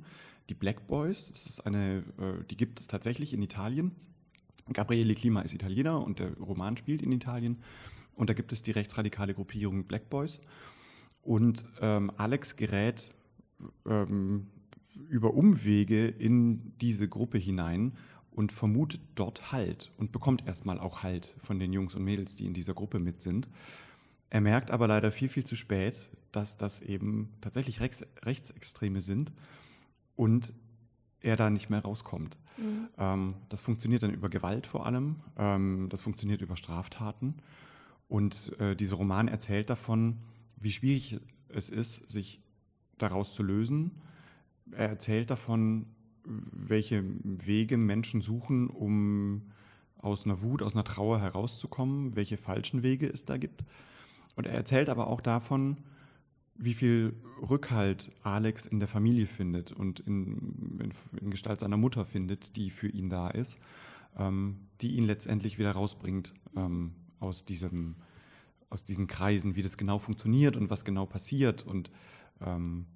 Die 0.49 0.55
Black 0.55 0.87
Boys, 0.87 1.31
das 1.31 1.47
ist 1.47 1.61
eine, 1.67 2.05
äh, 2.19 2.45
die 2.51 2.57
gibt 2.57 2.81
es 2.81 2.87
tatsächlich 2.87 3.33
in 3.33 3.43
Italien. 3.43 3.93
Gabriele 4.73 5.15
Klima 5.15 5.43
ist 5.43 5.55
Italiener 5.55 6.03
und 6.03 6.19
der 6.19 6.33
Roman 6.39 6.77
spielt 6.77 7.03
in 7.03 7.13
Italien. 7.13 7.59
Und 8.15 8.31
da 8.31 8.35
gibt 8.35 8.53
es 8.53 8.63
die 8.63 8.71
rechtsradikale 8.71 9.35
Gruppierung 9.35 9.85
Black 9.85 10.09
Boys. 10.09 10.41
Und 11.23 11.65
ähm, 11.81 12.13
Alex 12.17 12.57
gerät 12.57 13.11
ähm, 13.87 14.49
über 15.09 15.35
Umwege 15.35 16.07
in 16.07 16.77
diese 16.79 17.09
Gruppe 17.09 17.39
hinein 17.39 17.93
und 18.31 18.53
vermutet 18.53 19.01
dort 19.15 19.53
Halt 19.53 19.91
und 19.97 20.13
bekommt 20.13 20.47
erstmal 20.47 20.79
auch 20.79 21.03
Halt 21.03 21.35
von 21.39 21.59
den 21.59 21.73
Jungs 21.73 21.95
und 21.95 22.05
Mädels, 22.05 22.35
die 22.35 22.47
in 22.47 22.55
dieser 22.55 22.75
Gruppe 22.75 22.99
mit 22.99 23.23
sind. 23.23 23.49
Er 24.35 24.41
merkt 24.41 24.73
aber 24.73 24.89
leider 24.89 25.13
viel, 25.13 25.29
viel 25.29 25.45
zu 25.45 25.55
spät, 25.55 26.11
dass 26.33 26.57
das 26.57 26.81
eben 26.81 27.33
tatsächlich 27.41 27.79
Rechts 27.79 28.05
Rechtsextreme 28.25 29.01
sind 29.01 29.33
und 30.17 30.53
er 31.21 31.37
da 31.37 31.51
nicht 31.51 31.71
mehr 31.71 31.79
rauskommt. 31.79 32.37
Mhm. 32.57 32.89
Ähm, 32.99 33.35
das 33.49 33.61
funktioniert 33.61 34.03
dann 34.03 34.13
über 34.13 34.29
Gewalt 34.29 34.67
vor 34.67 34.87
allem, 34.87 35.21
ähm, 35.39 35.87
das 35.89 36.01
funktioniert 36.01 36.43
über 36.43 36.57
Straftaten. 36.57 37.37
Und 38.09 38.59
äh, 38.59 38.75
dieser 38.75 38.97
Roman 38.97 39.29
erzählt 39.29 39.71
davon, 39.71 40.17
wie 40.57 40.73
schwierig 40.73 41.21
es 41.49 41.71
ist, 41.71 42.11
sich 42.11 42.43
daraus 42.99 43.35
zu 43.35 43.45
lösen. 43.45 44.03
Er 44.73 44.89
erzählt 44.89 45.31
davon, 45.31 45.87
welche 46.25 47.05
Wege 47.23 47.77
Menschen 47.77 48.21
suchen, 48.21 48.67
um 48.67 49.53
aus 49.99 50.25
einer 50.25 50.43
Wut, 50.43 50.61
aus 50.61 50.75
einer 50.75 50.83
Trauer 50.83 51.21
herauszukommen, 51.21 52.17
welche 52.17 52.37
falschen 52.37 52.83
Wege 52.83 53.07
es 53.09 53.27
da 53.27 53.37
gibt. 53.37 53.63
Und 54.37 54.47
er 54.47 54.55
erzählt 54.55 54.89
aber 54.89 55.07
auch 55.07 55.21
davon, 55.21 55.79
wie 56.57 56.75
viel 56.75 57.15
Rückhalt 57.49 58.13
Alex 58.23 58.67
in 58.67 58.79
der 58.79 58.89
Familie 58.89 59.27
findet 59.27 59.73
und 59.73 60.01
in, 60.01 60.79
in, 60.81 60.93
in 61.21 61.31
Gestalt 61.31 61.61
seiner 61.61 61.77
Mutter 61.77 62.05
findet, 62.05 62.57
die 62.57 62.71
für 62.71 62.89
ihn 62.89 63.11
da 63.11 63.29
ist, 63.29 63.59
ähm, 64.17 64.61
die 64.81 64.97
ihn 64.97 65.05
letztendlich 65.05 65.59
wieder 65.59 65.73
rausbringt 65.73 66.35
ähm, 66.57 66.93
aus, 67.19 67.45
diesem, 67.45 67.97
aus 68.71 68.85
diesen 68.85 69.07
Kreisen, 69.07 69.57
wie 69.57 69.63
das 69.63 69.77
genau 69.77 69.99
funktioniert 69.99 70.57
und 70.57 70.71
was 70.71 70.85
genau 70.85 71.07
passiert 71.07 71.63
und 71.67 71.91
ähm, 72.41 72.87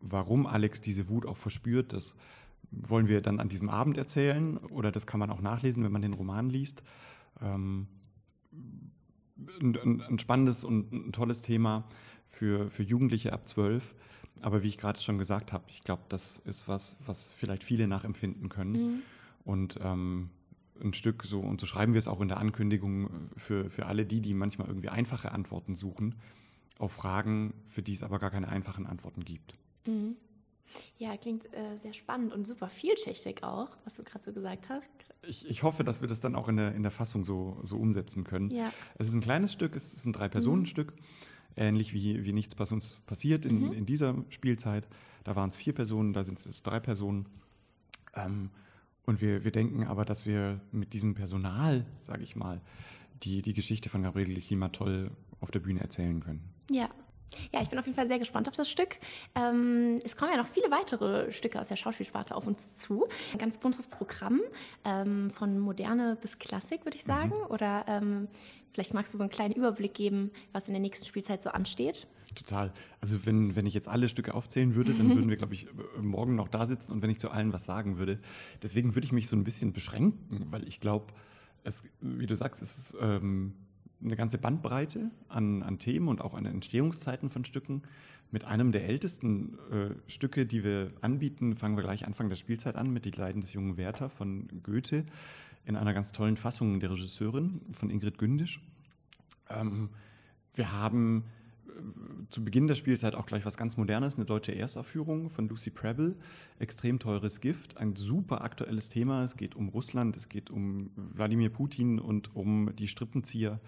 warum 0.00 0.46
Alex 0.46 0.80
diese 0.80 1.08
Wut 1.08 1.26
auch 1.26 1.36
verspürt, 1.36 1.92
das 1.92 2.16
wollen 2.70 3.08
wir 3.08 3.20
dann 3.20 3.40
an 3.40 3.48
diesem 3.48 3.68
Abend 3.68 3.98
erzählen 3.98 4.56
oder 4.56 4.90
das 4.90 5.06
kann 5.06 5.20
man 5.20 5.30
auch 5.30 5.42
nachlesen, 5.42 5.84
wenn 5.84 5.92
man 5.92 6.02
den 6.02 6.14
Roman 6.14 6.48
liest. 6.48 6.82
Ein, 9.60 10.02
ein, 10.02 10.18
spannendes 10.18 10.64
und 10.64 10.92
ein 10.92 11.12
tolles 11.12 11.42
Thema 11.42 11.84
für, 12.28 12.70
für 12.70 12.82
Jugendliche 12.82 13.32
ab 13.32 13.48
zwölf. 13.48 13.94
Aber 14.40 14.62
wie 14.62 14.68
ich 14.68 14.78
gerade 14.78 15.00
schon 15.00 15.18
gesagt 15.18 15.52
habe, 15.52 15.64
ich 15.68 15.82
glaube, 15.82 16.02
das 16.08 16.38
ist 16.38 16.68
was, 16.68 16.98
was 17.06 17.30
vielleicht 17.30 17.64
viele 17.64 17.86
nachempfinden 17.86 18.48
können. 18.48 18.72
Mhm. 18.72 19.02
Und 19.44 19.78
ähm, 19.82 20.30
ein 20.82 20.94
Stück 20.94 21.24
so, 21.24 21.40
und 21.40 21.60
so 21.60 21.66
schreiben 21.66 21.92
wir 21.92 21.98
es 21.98 22.08
auch 22.08 22.20
in 22.20 22.28
der 22.28 22.38
Ankündigung 22.38 23.08
für, 23.36 23.70
für 23.70 23.86
alle 23.86 24.06
die, 24.06 24.20
die 24.20 24.34
manchmal 24.34 24.68
irgendwie 24.68 24.88
einfache 24.88 25.32
Antworten 25.32 25.74
suchen, 25.74 26.16
auf 26.78 26.92
Fragen, 26.92 27.54
für 27.66 27.82
die 27.82 27.92
es 27.92 28.02
aber 28.02 28.18
gar 28.18 28.30
keine 28.30 28.48
einfachen 28.48 28.86
Antworten 28.86 29.24
gibt. 29.24 29.54
Mhm. 29.86 30.16
Ja, 30.98 31.16
klingt 31.16 31.52
äh, 31.52 31.76
sehr 31.76 31.92
spannend 31.92 32.32
und 32.32 32.46
super 32.46 32.68
vielschichtig 32.68 33.42
auch, 33.42 33.76
was 33.84 33.96
du 33.96 34.04
gerade 34.04 34.24
so 34.24 34.32
gesagt 34.32 34.68
hast. 34.68 34.90
Ich, 35.26 35.48
ich, 35.48 35.62
hoffe, 35.62 35.84
dass 35.84 36.00
wir 36.00 36.08
das 36.08 36.20
dann 36.20 36.34
auch 36.34 36.48
in 36.48 36.56
der, 36.56 36.74
in 36.74 36.82
der 36.82 36.90
Fassung 36.90 37.24
so, 37.24 37.58
so 37.62 37.76
umsetzen 37.76 38.24
können. 38.24 38.50
Ja. 38.50 38.72
Es 38.98 39.08
ist 39.08 39.14
ein 39.14 39.20
kleines 39.20 39.52
Stück, 39.52 39.76
es 39.76 39.92
ist 39.92 40.06
ein 40.06 40.12
Drei-Personen-Stück, 40.12 40.92
mhm. 40.92 41.02
ähnlich 41.56 41.92
wie, 41.92 42.24
wie 42.24 42.32
nichts, 42.32 42.58
was 42.58 42.72
uns 42.72 42.98
passiert 43.06 43.44
in, 43.44 43.66
mhm. 43.66 43.72
in 43.72 43.86
dieser 43.86 44.14
Spielzeit. 44.30 44.88
Da 45.24 45.36
waren 45.36 45.50
es 45.50 45.56
vier 45.56 45.74
Personen, 45.74 46.12
da 46.12 46.24
sind 46.24 46.38
es 46.38 46.44
jetzt 46.44 46.62
drei 46.62 46.80
Personen. 46.80 47.26
Ähm, 48.14 48.50
und 49.04 49.20
wir, 49.20 49.44
wir 49.44 49.50
denken 49.50 49.84
aber, 49.84 50.04
dass 50.04 50.26
wir 50.26 50.60
mit 50.70 50.92
diesem 50.92 51.14
Personal, 51.14 51.84
sage 52.00 52.22
ich 52.22 52.36
mal, 52.36 52.60
die, 53.22 53.42
die 53.42 53.52
Geschichte 53.52 53.88
von 53.88 54.02
Gabriele 54.02 54.40
Klima 54.40 54.68
toll 54.68 55.10
auf 55.40 55.50
der 55.50 55.60
Bühne 55.60 55.80
erzählen 55.80 56.20
können. 56.20 56.42
Ja, 56.70 56.88
ja, 57.52 57.60
ich 57.62 57.68
bin 57.68 57.78
auf 57.78 57.86
jeden 57.86 57.96
Fall 57.96 58.08
sehr 58.08 58.18
gespannt 58.18 58.48
auf 58.48 58.54
das 58.54 58.70
Stück. 58.70 58.96
Ähm, 59.34 60.00
es 60.04 60.16
kommen 60.16 60.30
ja 60.32 60.36
noch 60.36 60.48
viele 60.48 60.70
weitere 60.70 61.32
Stücke 61.32 61.60
aus 61.60 61.68
der 61.68 61.76
Schauspielsparte 61.76 62.34
auf 62.34 62.46
uns 62.46 62.72
zu. 62.74 63.06
Ein 63.32 63.38
ganz 63.38 63.58
buntes 63.58 63.88
Programm, 63.88 64.40
ähm, 64.84 65.30
von 65.30 65.58
Moderne 65.58 66.16
bis 66.20 66.38
Klassik, 66.38 66.84
würde 66.84 66.96
ich 66.96 67.04
sagen. 67.04 67.34
Mhm. 67.36 67.50
Oder 67.50 67.84
ähm, 67.88 68.28
vielleicht 68.72 68.94
magst 68.94 69.14
du 69.14 69.18
so 69.18 69.24
einen 69.24 69.30
kleinen 69.30 69.54
Überblick 69.54 69.94
geben, 69.94 70.30
was 70.52 70.68
in 70.68 70.74
der 70.74 70.80
nächsten 70.80 71.06
Spielzeit 71.06 71.42
so 71.42 71.50
ansteht. 71.50 72.06
Total. 72.34 72.72
Also 73.00 73.26
wenn, 73.26 73.56
wenn 73.56 73.66
ich 73.66 73.74
jetzt 73.74 73.88
alle 73.88 74.08
Stücke 74.08 74.34
aufzählen 74.34 74.74
würde, 74.74 74.94
dann 74.94 75.08
würden 75.10 75.28
wir, 75.28 75.36
glaube 75.36 75.54
ich, 75.54 75.68
morgen 76.00 76.34
noch 76.34 76.48
da 76.48 76.64
sitzen 76.66 76.92
und 76.92 77.02
wenn 77.02 77.10
ich 77.10 77.18
zu 77.18 77.30
allen 77.30 77.52
was 77.52 77.64
sagen 77.64 77.98
würde. 77.98 78.18
Deswegen 78.62 78.94
würde 78.94 79.04
ich 79.04 79.12
mich 79.12 79.28
so 79.28 79.36
ein 79.36 79.44
bisschen 79.44 79.72
beschränken, 79.72 80.46
weil 80.50 80.66
ich 80.66 80.80
glaube, 80.80 81.12
wie 82.00 82.26
du 82.26 82.34
sagst, 82.34 82.62
es 82.62 82.78
ist 82.78 82.96
ähm, 83.00 83.54
eine 84.04 84.16
ganze 84.16 84.38
Bandbreite 84.38 85.10
an, 85.28 85.62
an 85.62 85.78
Themen 85.78 86.08
und 86.08 86.20
auch 86.20 86.34
an 86.34 86.46
Entstehungszeiten 86.46 87.30
von 87.30 87.44
Stücken. 87.44 87.82
Mit 88.30 88.44
einem 88.44 88.72
der 88.72 88.86
ältesten 88.88 89.58
äh, 89.70 90.10
Stücke, 90.10 90.46
die 90.46 90.64
wir 90.64 90.92
anbieten, 91.02 91.56
fangen 91.56 91.76
wir 91.76 91.82
gleich 91.82 92.06
Anfang 92.06 92.28
der 92.28 92.36
Spielzeit 92.36 92.76
an 92.76 92.90
mit 92.90 93.04
Die 93.04 93.10
Leiden 93.10 93.42
des 93.42 93.52
jungen 93.52 93.76
Werther 93.76 94.08
von 94.08 94.48
Goethe 94.62 95.04
in 95.64 95.76
einer 95.76 95.94
ganz 95.94 96.12
tollen 96.12 96.36
Fassung 96.36 96.80
der 96.80 96.90
Regisseurin 96.90 97.60
von 97.72 97.90
Ingrid 97.90 98.18
Gündisch. 98.18 98.60
Ähm, 99.50 99.90
wir 100.54 100.72
haben 100.72 101.24
zu 102.30 102.44
Beginn 102.44 102.66
der 102.66 102.74
Spielzeit 102.74 103.14
auch 103.14 103.26
gleich 103.26 103.44
was 103.44 103.56
ganz 103.56 103.76
Modernes, 103.76 104.16
eine 104.16 104.24
deutsche 104.24 104.54
Erstaufführung 104.54 105.30
von 105.30 105.48
Lucy 105.48 105.70
Preble, 105.70 106.16
extrem 106.58 106.98
teures 106.98 107.40
Gift, 107.40 107.78
ein 107.78 107.96
super 107.96 108.42
aktuelles 108.42 108.88
Thema. 108.88 109.24
Es 109.24 109.36
geht 109.36 109.54
um 109.54 109.68
Russland, 109.68 110.16
es 110.16 110.28
geht 110.28 110.50
um 110.50 110.90
Wladimir 110.96 111.50
Putin 111.50 111.98
und 111.98 112.34
um 112.34 112.74
die 112.76 112.88
Strippenzieher, 112.88 113.60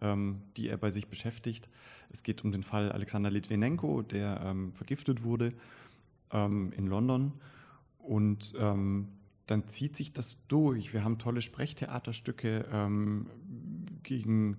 ähm, 0.00 0.42
die 0.56 0.68
er 0.68 0.76
bei 0.76 0.90
sich 0.90 1.08
beschäftigt. 1.08 1.68
Es 2.10 2.22
geht 2.22 2.44
um 2.44 2.52
den 2.52 2.62
Fall 2.62 2.92
Alexander 2.92 3.30
Litvinenko, 3.30 4.02
der 4.02 4.40
ähm, 4.44 4.72
vergiftet 4.74 5.22
wurde 5.22 5.52
ähm, 6.32 6.72
in 6.76 6.86
London. 6.86 7.32
Und 7.98 8.54
ähm, 8.58 9.08
dann 9.46 9.68
zieht 9.68 9.96
sich 9.96 10.12
das 10.12 10.46
durch. 10.46 10.92
Wir 10.92 11.04
haben 11.04 11.18
tolle 11.18 11.42
Sprechtheaterstücke 11.42 12.66
ähm, 12.72 13.26
gegen 14.02 14.58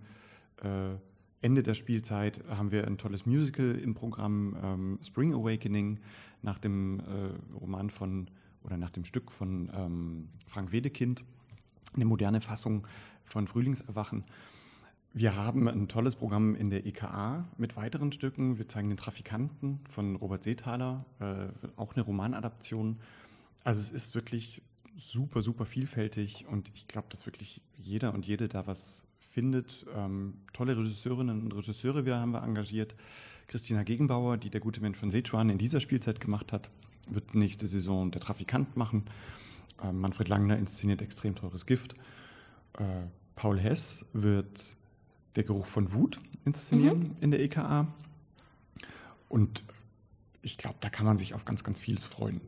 äh, 0.58 0.96
Ende 1.42 1.64
der 1.64 1.74
Spielzeit 1.74 2.44
haben 2.48 2.72
wir 2.72 2.86
ein 2.86 2.98
tolles 2.98 3.26
Musical 3.26 3.76
im 3.76 3.96
Programm 3.96 4.56
ähm, 4.62 5.00
Spring 5.04 5.34
Awakening 5.34 6.00
nach 6.44 6.60
dem 6.60 7.00
äh, 7.00 7.56
Roman 7.60 7.90
von 7.90 8.30
oder 8.64 8.78
nach 8.78 8.92
dem 8.92 9.06
Stück 9.06 9.32
von 9.32 9.72
ähm, 9.74 10.30
Frank 10.46 10.72
Wedekind, 10.72 11.24
eine 11.96 12.06
moderne 12.06 12.42
Fassung 12.42 12.86
von 13.26 13.48
Frühlingserwachen. 13.48 14.24
Wir 15.14 15.36
haben 15.36 15.68
ein 15.68 15.88
tolles 15.88 16.16
Programm 16.16 16.56
in 16.56 16.70
der 16.70 16.86
EKA 16.86 17.50
mit 17.58 17.76
weiteren 17.76 18.12
Stücken. 18.12 18.60
Wir 18.60 18.68
zeigen 18.68 18.90
den 18.90 18.98
Trafikanten 18.98 19.80
von 19.90 20.16
Robert 20.16 20.44
Seethaler, 20.44 21.06
äh, 21.20 21.48
auch 21.76 21.96
eine 21.96 22.04
Romanadaption. 22.04 23.00
Also 23.64 23.82
es 23.82 23.90
ist 23.90 24.16
wirklich 24.16 24.62
super, 24.98 25.42
super 25.42 25.66
vielfältig 25.66 26.46
und 26.48 26.72
ich 26.76 26.88
glaube, 26.88 27.08
dass 27.10 27.26
wirklich 27.26 27.62
jeder 27.76 28.14
und 28.14 28.28
jede 28.28 28.48
da 28.48 28.68
was 28.68 29.04
findet. 29.32 29.86
Ähm, 29.96 30.36
tolle 30.54 30.78
Regisseurinnen 30.78 31.44
und 31.44 31.54
Regisseure 31.54 32.06
wieder 32.06 32.20
haben 32.20 32.32
wir 32.32 32.44
engagiert. 32.44 32.96
Christina 33.48 33.84
Gegenbauer, 33.84 34.38
die 34.38 34.50
der 34.50 34.62
gute 34.62 34.82
Mensch 34.82 34.98
von 34.98 35.12
Sichuan 35.12 35.50
in 35.50 35.58
dieser 35.58 35.80
Spielzeit 35.80 36.20
gemacht 36.20 36.54
hat, 36.54 36.70
wird 37.10 37.36
nächste 37.36 37.68
Saison 37.68 38.12
der 38.12 38.22
Trafikant 38.22 38.78
machen. 38.78 39.06
Ähm, 39.84 40.00
Manfred 40.00 40.28
Langner 40.28 40.58
inszeniert 40.58 41.02
extrem 41.02 41.36
teures 41.36 41.66
Gift. 41.66 41.96
Äh, 42.78 42.84
Paul 43.36 43.60
Hess 43.60 44.06
wird 44.14 44.76
der 45.36 45.44
Geruch 45.44 45.66
von 45.66 45.94
Wut 45.94 46.20
inszenieren 46.46 47.00
mhm. 47.00 47.16
in 47.22 47.32
der 47.32 47.40
EKA. 47.42 47.88
Und 49.30 49.64
ich 50.42 50.58
glaube, 50.58 50.78
da 50.82 50.90
kann 50.90 51.06
man 51.06 51.18
sich 51.18 51.34
auf 51.34 51.46
ganz, 51.46 51.64
ganz 51.64 51.80
vieles 51.80 52.06
freuen. 52.06 52.42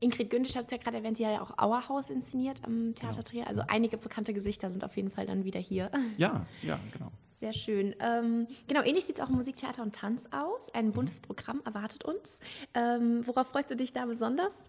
Ingrid 0.00 0.30
Gündisch 0.30 0.54
hat 0.56 0.66
es 0.66 0.70
ja 0.70 0.76
gerade 0.76 0.98
erwähnt, 0.98 1.16
sie 1.16 1.26
hat 1.26 1.34
ja 1.34 1.42
auch 1.42 1.56
Auerhaus 1.58 2.10
inszeniert 2.10 2.64
am 2.64 2.94
Theater 2.94 3.24
Trier. 3.24 3.44
Genau. 3.44 3.62
Also 3.62 3.62
einige 3.68 3.96
bekannte 3.96 4.34
Gesichter 4.34 4.70
sind 4.70 4.84
auf 4.84 4.96
jeden 4.96 5.10
Fall 5.10 5.26
dann 5.26 5.44
wieder 5.44 5.60
hier. 5.60 5.90
Ja, 6.18 6.46
ja, 6.62 6.78
genau. 6.92 7.10
Sehr 7.36 7.52
schön. 7.52 7.94
Ähm, 8.00 8.46
genau, 8.66 8.82
ähnlich 8.82 9.04
sieht 9.04 9.16
es 9.16 9.20
auch 9.20 9.28
im 9.28 9.34
Musiktheater 9.34 9.82
und 9.82 9.94
Tanz 9.94 10.26
aus. 10.30 10.70
Ein 10.72 10.86
mhm. 10.86 10.92
buntes. 10.92 11.20
Programm 11.20 11.60
erwartet 11.64 12.04
uns. 12.04 12.40
Ähm, 12.72 13.26
worauf 13.26 13.48
freust 13.48 13.70
du 13.70 13.76
dich 13.76 13.92
da 13.92 14.06
besonders? 14.06 14.62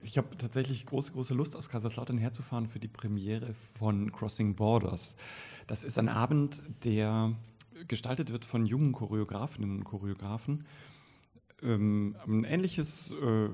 Ich 0.00 0.16
habe 0.16 0.28
tatsächlich 0.36 0.86
große, 0.86 1.12
große 1.12 1.34
Lust, 1.34 1.56
aus 1.56 1.68
Kaiserslautern 1.68 2.18
herzufahren 2.18 2.68
für 2.68 2.78
die 2.78 2.88
Premiere 2.88 3.54
von 3.74 4.12
Crossing 4.12 4.54
Borders. 4.54 5.16
Das 5.66 5.82
ist 5.82 5.98
ein 5.98 6.08
Abend, 6.08 6.62
der 6.84 7.34
gestaltet 7.88 8.32
wird 8.32 8.44
von 8.44 8.64
jungen 8.64 8.92
Choreografinnen 8.92 9.78
und 9.78 9.84
Choreografen. 9.84 10.64
Ähm, 11.62 12.16
ein 12.26 12.44
ähnliches 12.44 13.10
äh, 13.10 13.48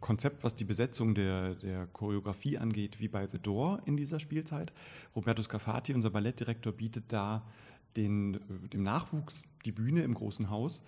Konzept, 0.00 0.44
was 0.44 0.54
die 0.54 0.64
Besetzung 0.64 1.14
der, 1.14 1.54
der 1.54 1.86
Choreografie 1.86 2.58
angeht, 2.58 3.00
wie 3.00 3.08
bei 3.08 3.26
The 3.26 3.38
Door 3.38 3.82
in 3.86 3.96
dieser 3.96 4.20
Spielzeit. 4.20 4.72
Roberto 5.14 5.42
Scafati, 5.42 5.94
unser 5.94 6.10
Ballettdirektor, 6.10 6.72
bietet 6.72 7.04
da 7.08 7.46
den, 7.96 8.40
dem 8.72 8.82
Nachwuchs 8.82 9.44
die 9.64 9.72
Bühne 9.72 10.02
im 10.02 10.14
großen 10.14 10.50
Haus. 10.50 10.82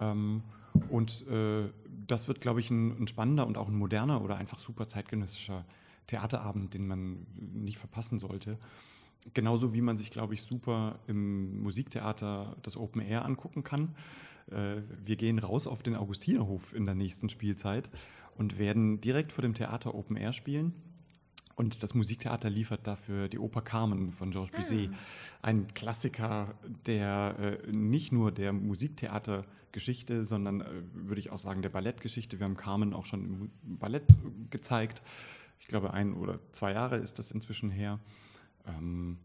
Ähm, 0.00 0.42
und 0.88 1.26
äh, 1.28 1.68
das 2.06 2.28
wird, 2.28 2.40
glaube 2.40 2.60
ich, 2.60 2.70
ein, 2.70 3.02
ein, 3.02 3.08
spannender 3.08 3.46
und 3.46 3.56
auch 3.56 3.68
ein 3.68 3.74
moderner 3.74 4.22
oder 4.22 4.36
einfach 4.36 4.58
super 4.58 4.86
zeitgenössischer 4.86 5.64
Theaterabend, 6.06 6.74
den 6.74 6.86
man 6.86 7.26
nicht 7.36 7.78
verpassen 7.78 8.18
sollte. 8.18 8.58
Genauso 9.34 9.74
wie 9.74 9.82
man 9.82 9.96
sich, 9.96 10.10
glaube 10.10 10.34
ich, 10.34 10.42
super 10.42 10.98
im 11.06 11.62
Musiktheater 11.62 12.56
das 12.62 12.76
Open 12.76 13.02
Air 13.02 13.24
angucken 13.24 13.62
kann. 13.62 13.94
Äh, 14.50 14.82
wir 15.04 15.16
gehen 15.16 15.38
raus 15.38 15.66
auf 15.66 15.82
den 15.82 15.94
Augustinerhof 15.94 16.74
in 16.74 16.86
der 16.86 16.94
nächsten 16.94 17.28
Spielzeit 17.28 17.90
und 18.36 18.58
werden 18.58 19.00
direkt 19.00 19.32
vor 19.32 19.42
dem 19.42 19.54
Theater 19.54 19.94
Open 19.94 20.16
Air 20.16 20.32
spielen. 20.32 20.74
Und 21.60 21.82
das 21.82 21.92
Musiktheater 21.94 22.48
liefert 22.48 22.86
dafür 22.86 23.28
die 23.28 23.38
Oper 23.38 23.60
Carmen 23.60 24.12
von 24.12 24.30
Georges 24.30 24.50
Bizet. 24.50 24.88
Ah. 24.90 24.96
Ein 25.42 25.68
Klassiker, 25.74 26.54
der 26.86 27.60
äh, 27.66 27.70
nicht 27.70 28.12
nur 28.12 28.32
der 28.32 28.54
Musiktheatergeschichte, 28.54 30.24
sondern 30.24 30.62
äh, 30.62 30.66
würde 30.94 31.20
ich 31.20 31.28
auch 31.28 31.38
sagen 31.38 31.60
der 31.60 31.68
Ballettgeschichte. 31.68 32.38
Wir 32.38 32.44
haben 32.44 32.56
Carmen 32.56 32.94
auch 32.94 33.04
schon 33.04 33.50
im 33.66 33.78
Ballett 33.78 34.16
gezeigt. 34.48 35.02
Ich 35.58 35.66
glaube, 35.66 35.92
ein 35.92 36.14
oder 36.14 36.38
zwei 36.52 36.72
Jahre 36.72 36.96
ist 36.96 37.18
das 37.18 37.30
inzwischen 37.30 37.70
her. 37.70 38.00
Ähm, 38.66 39.18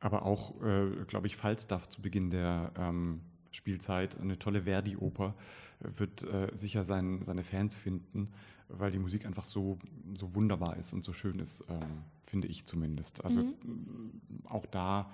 aber 0.00 0.24
auch, 0.24 0.60
äh, 0.62 1.04
glaube 1.06 1.26
ich, 1.26 1.36
Falstaff 1.36 1.88
zu 1.88 2.02
Beginn 2.02 2.30
der 2.30 2.72
ähm, 2.76 3.20
Spielzeit, 3.52 4.20
eine 4.20 4.38
tolle 4.38 4.62
Verdi-Oper, 4.62 5.34
wird 5.80 6.24
äh, 6.24 6.50
sicher 6.54 6.84
sein, 6.84 7.24
seine 7.24 7.44
Fans 7.44 7.76
finden, 7.76 8.28
weil 8.68 8.90
die 8.90 8.98
Musik 8.98 9.26
einfach 9.26 9.44
so, 9.44 9.78
so 10.14 10.34
wunderbar 10.34 10.76
ist 10.76 10.92
und 10.92 11.04
so 11.04 11.12
schön 11.12 11.38
ist, 11.38 11.62
äh, 11.62 11.80
finde 12.22 12.48
ich 12.48 12.66
zumindest. 12.66 13.24
Also 13.24 13.42
mhm. 13.42 14.20
auch 14.44 14.66
da 14.66 15.10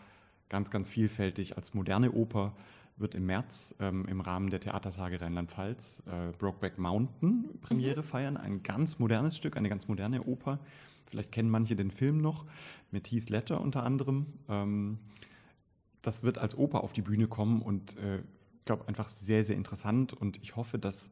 ganz, 0.49 0.70
ganz 0.70 0.90
vielfältig 0.90 1.56
als 1.56 1.75
moderne 1.75 2.12
Oper 2.12 2.54
wird 2.96 3.14
im 3.14 3.26
März 3.26 3.75
ähm, 3.80 4.06
im 4.06 4.20
Rahmen 4.20 4.50
der 4.50 4.60
Theatertage 4.60 5.20
Rheinland-Pfalz 5.20 6.02
äh, 6.06 6.32
Brokeback 6.37 6.78
Mountain 6.78 7.58
Premiere 7.62 8.00
mhm. 8.00 8.04
feiern. 8.04 8.37
Ein 8.37 8.62
ganz 8.62 8.99
modernes 8.99 9.37
Stück, 9.37 9.56
eine 9.56 9.68
ganz 9.68 9.88
moderne 9.88 10.22
Oper. 10.22 10.58
Vielleicht 11.10 11.32
kennen 11.32 11.50
manche 11.50 11.76
den 11.76 11.90
Film 11.90 12.18
noch 12.18 12.46
mit 12.90 13.10
Heath 13.10 13.30
Ledger 13.30 13.60
unter 13.60 13.82
anderem. 13.82 14.26
Ähm, 14.48 14.98
das 16.02 16.22
wird 16.22 16.38
als 16.38 16.56
Oper 16.56 16.82
auf 16.82 16.92
die 16.92 17.02
Bühne 17.02 17.26
kommen 17.26 17.60
und 17.62 17.96
äh, 17.98 18.16
ich 18.16 18.20
äh, 18.20 18.24
glaube 18.64 18.88
einfach 18.88 19.08
sehr, 19.08 19.42
sehr 19.42 19.56
interessant 19.56 20.12
und 20.12 20.38
ich 20.42 20.56
hoffe, 20.56 20.78
dass 20.78 21.10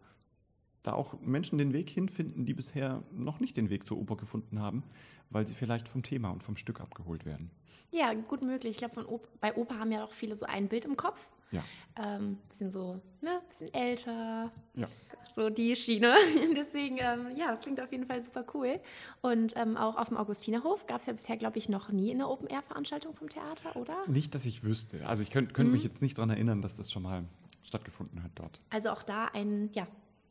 da 0.83 0.93
auch 0.93 1.21
Menschen 1.21 1.59
den 1.59 1.73
Weg 1.73 1.91
hinfinden, 1.91 2.45
die 2.45 2.55
bisher 2.55 3.03
noch 3.13 3.41
nicht 3.41 3.57
den 3.57 3.69
Weg 3.69 3.87
zur 3.87 3.99
Oper 3.99 4.17
gefunden 4.17 4.61
haben, 4.61 4.85
weil 5.31 5.47
sie 5.47 5.55
vielleicht 5.55 5.89
vom 5.89 6.03
Thema 6.03 6.31
und 6.31 6.43
vom 6.43 6.57
Stück 6.57 6.81
abgeholt 6.81 7.27
werden. 7.27 7.51
Ja, 7.91 8.15
gut 8.15 8.43
möglich. 8.43 8.73
Ich 8.73 8.79
glaube, 8.79 9.21
bei 9.41 9.55
Oper 9.57 9.79
haben 9.79 9.91
ja 9.91 10.05
auch 10.05 10.13
viele 10.13 10.37
so 10.37 10.47
ein 10.47 10.69
Bild 10.69 10.85
im 10.85 10.97
Kopf. 10.97 11.21
Ja. 11.51 11.63
Ähm, 11.97 12.39
bisschen 12.49 12.71
so, 12.71 13.01
ne, 13.21 13.41
bisschen 13.49 13.73
älter. 13.75 14.53
Ja. 14.75 14.89
So 15.35 15.51
die 15.51 15.77
Schiene. 15.77 16.17
Deswegen, 16.57 16.99
ähm, 16.99 17.37
ja, 17.37 17.49
das 17.49 17.61
klingt 17.61 17.81
auf 17.81 17.93
jeden 17.93 18.07
Fall 18.07 18.23
super 18.23 18.45
cool. 18.55 18.81
Und 19.21 19.57
ähm, 19.57 19.77
auch 19.77 19.97
auf 19.97 20.09
dem 20.09 20.17
Augustinerhof 20.17 20.87
gab 20.87 21.01
es 21.01 21.07
ja 21.07 21.13
bisher, 21.13 21.37
glaube 21.37 21.59
ich, 21.59 21.69
noch 21.69 21.91
nie 21.91 22.11
eine 22.13 22.29
Open-Air-Veranstaltung 22.29 23.15
vom 23.15 23.29
Theater, 23.29 23.77
oder? 23.77 23.97
Nicht, 24.09 24.35
dass 24.35 24.47
ich 24.47 24.65
wüsste. 24.65 25.07
Also 25.07 25.23
ich 25.23 25.31
könnte 25.31 25.53
könnt 25.53 25.69
mhm. 25.69 25.75
mich 25.75 25.85
jetzt 25.85 26.03
nicht 26.03 26.19
daran 26.19 26.31
erinnern, 26.31 26.63
dass 26.63 26.75
das 26.77 26.91
schon 26.91 27.03
mal 27.03 27.25
stattgefunden 27.63 28.23
hat 28.23 28.33
dort. 28.35 28.61
Also 28.71 28.91
auch 28.91 29.03
da 29.03 29.27
ein, 29.27 29.71
ja, 29.75 29.87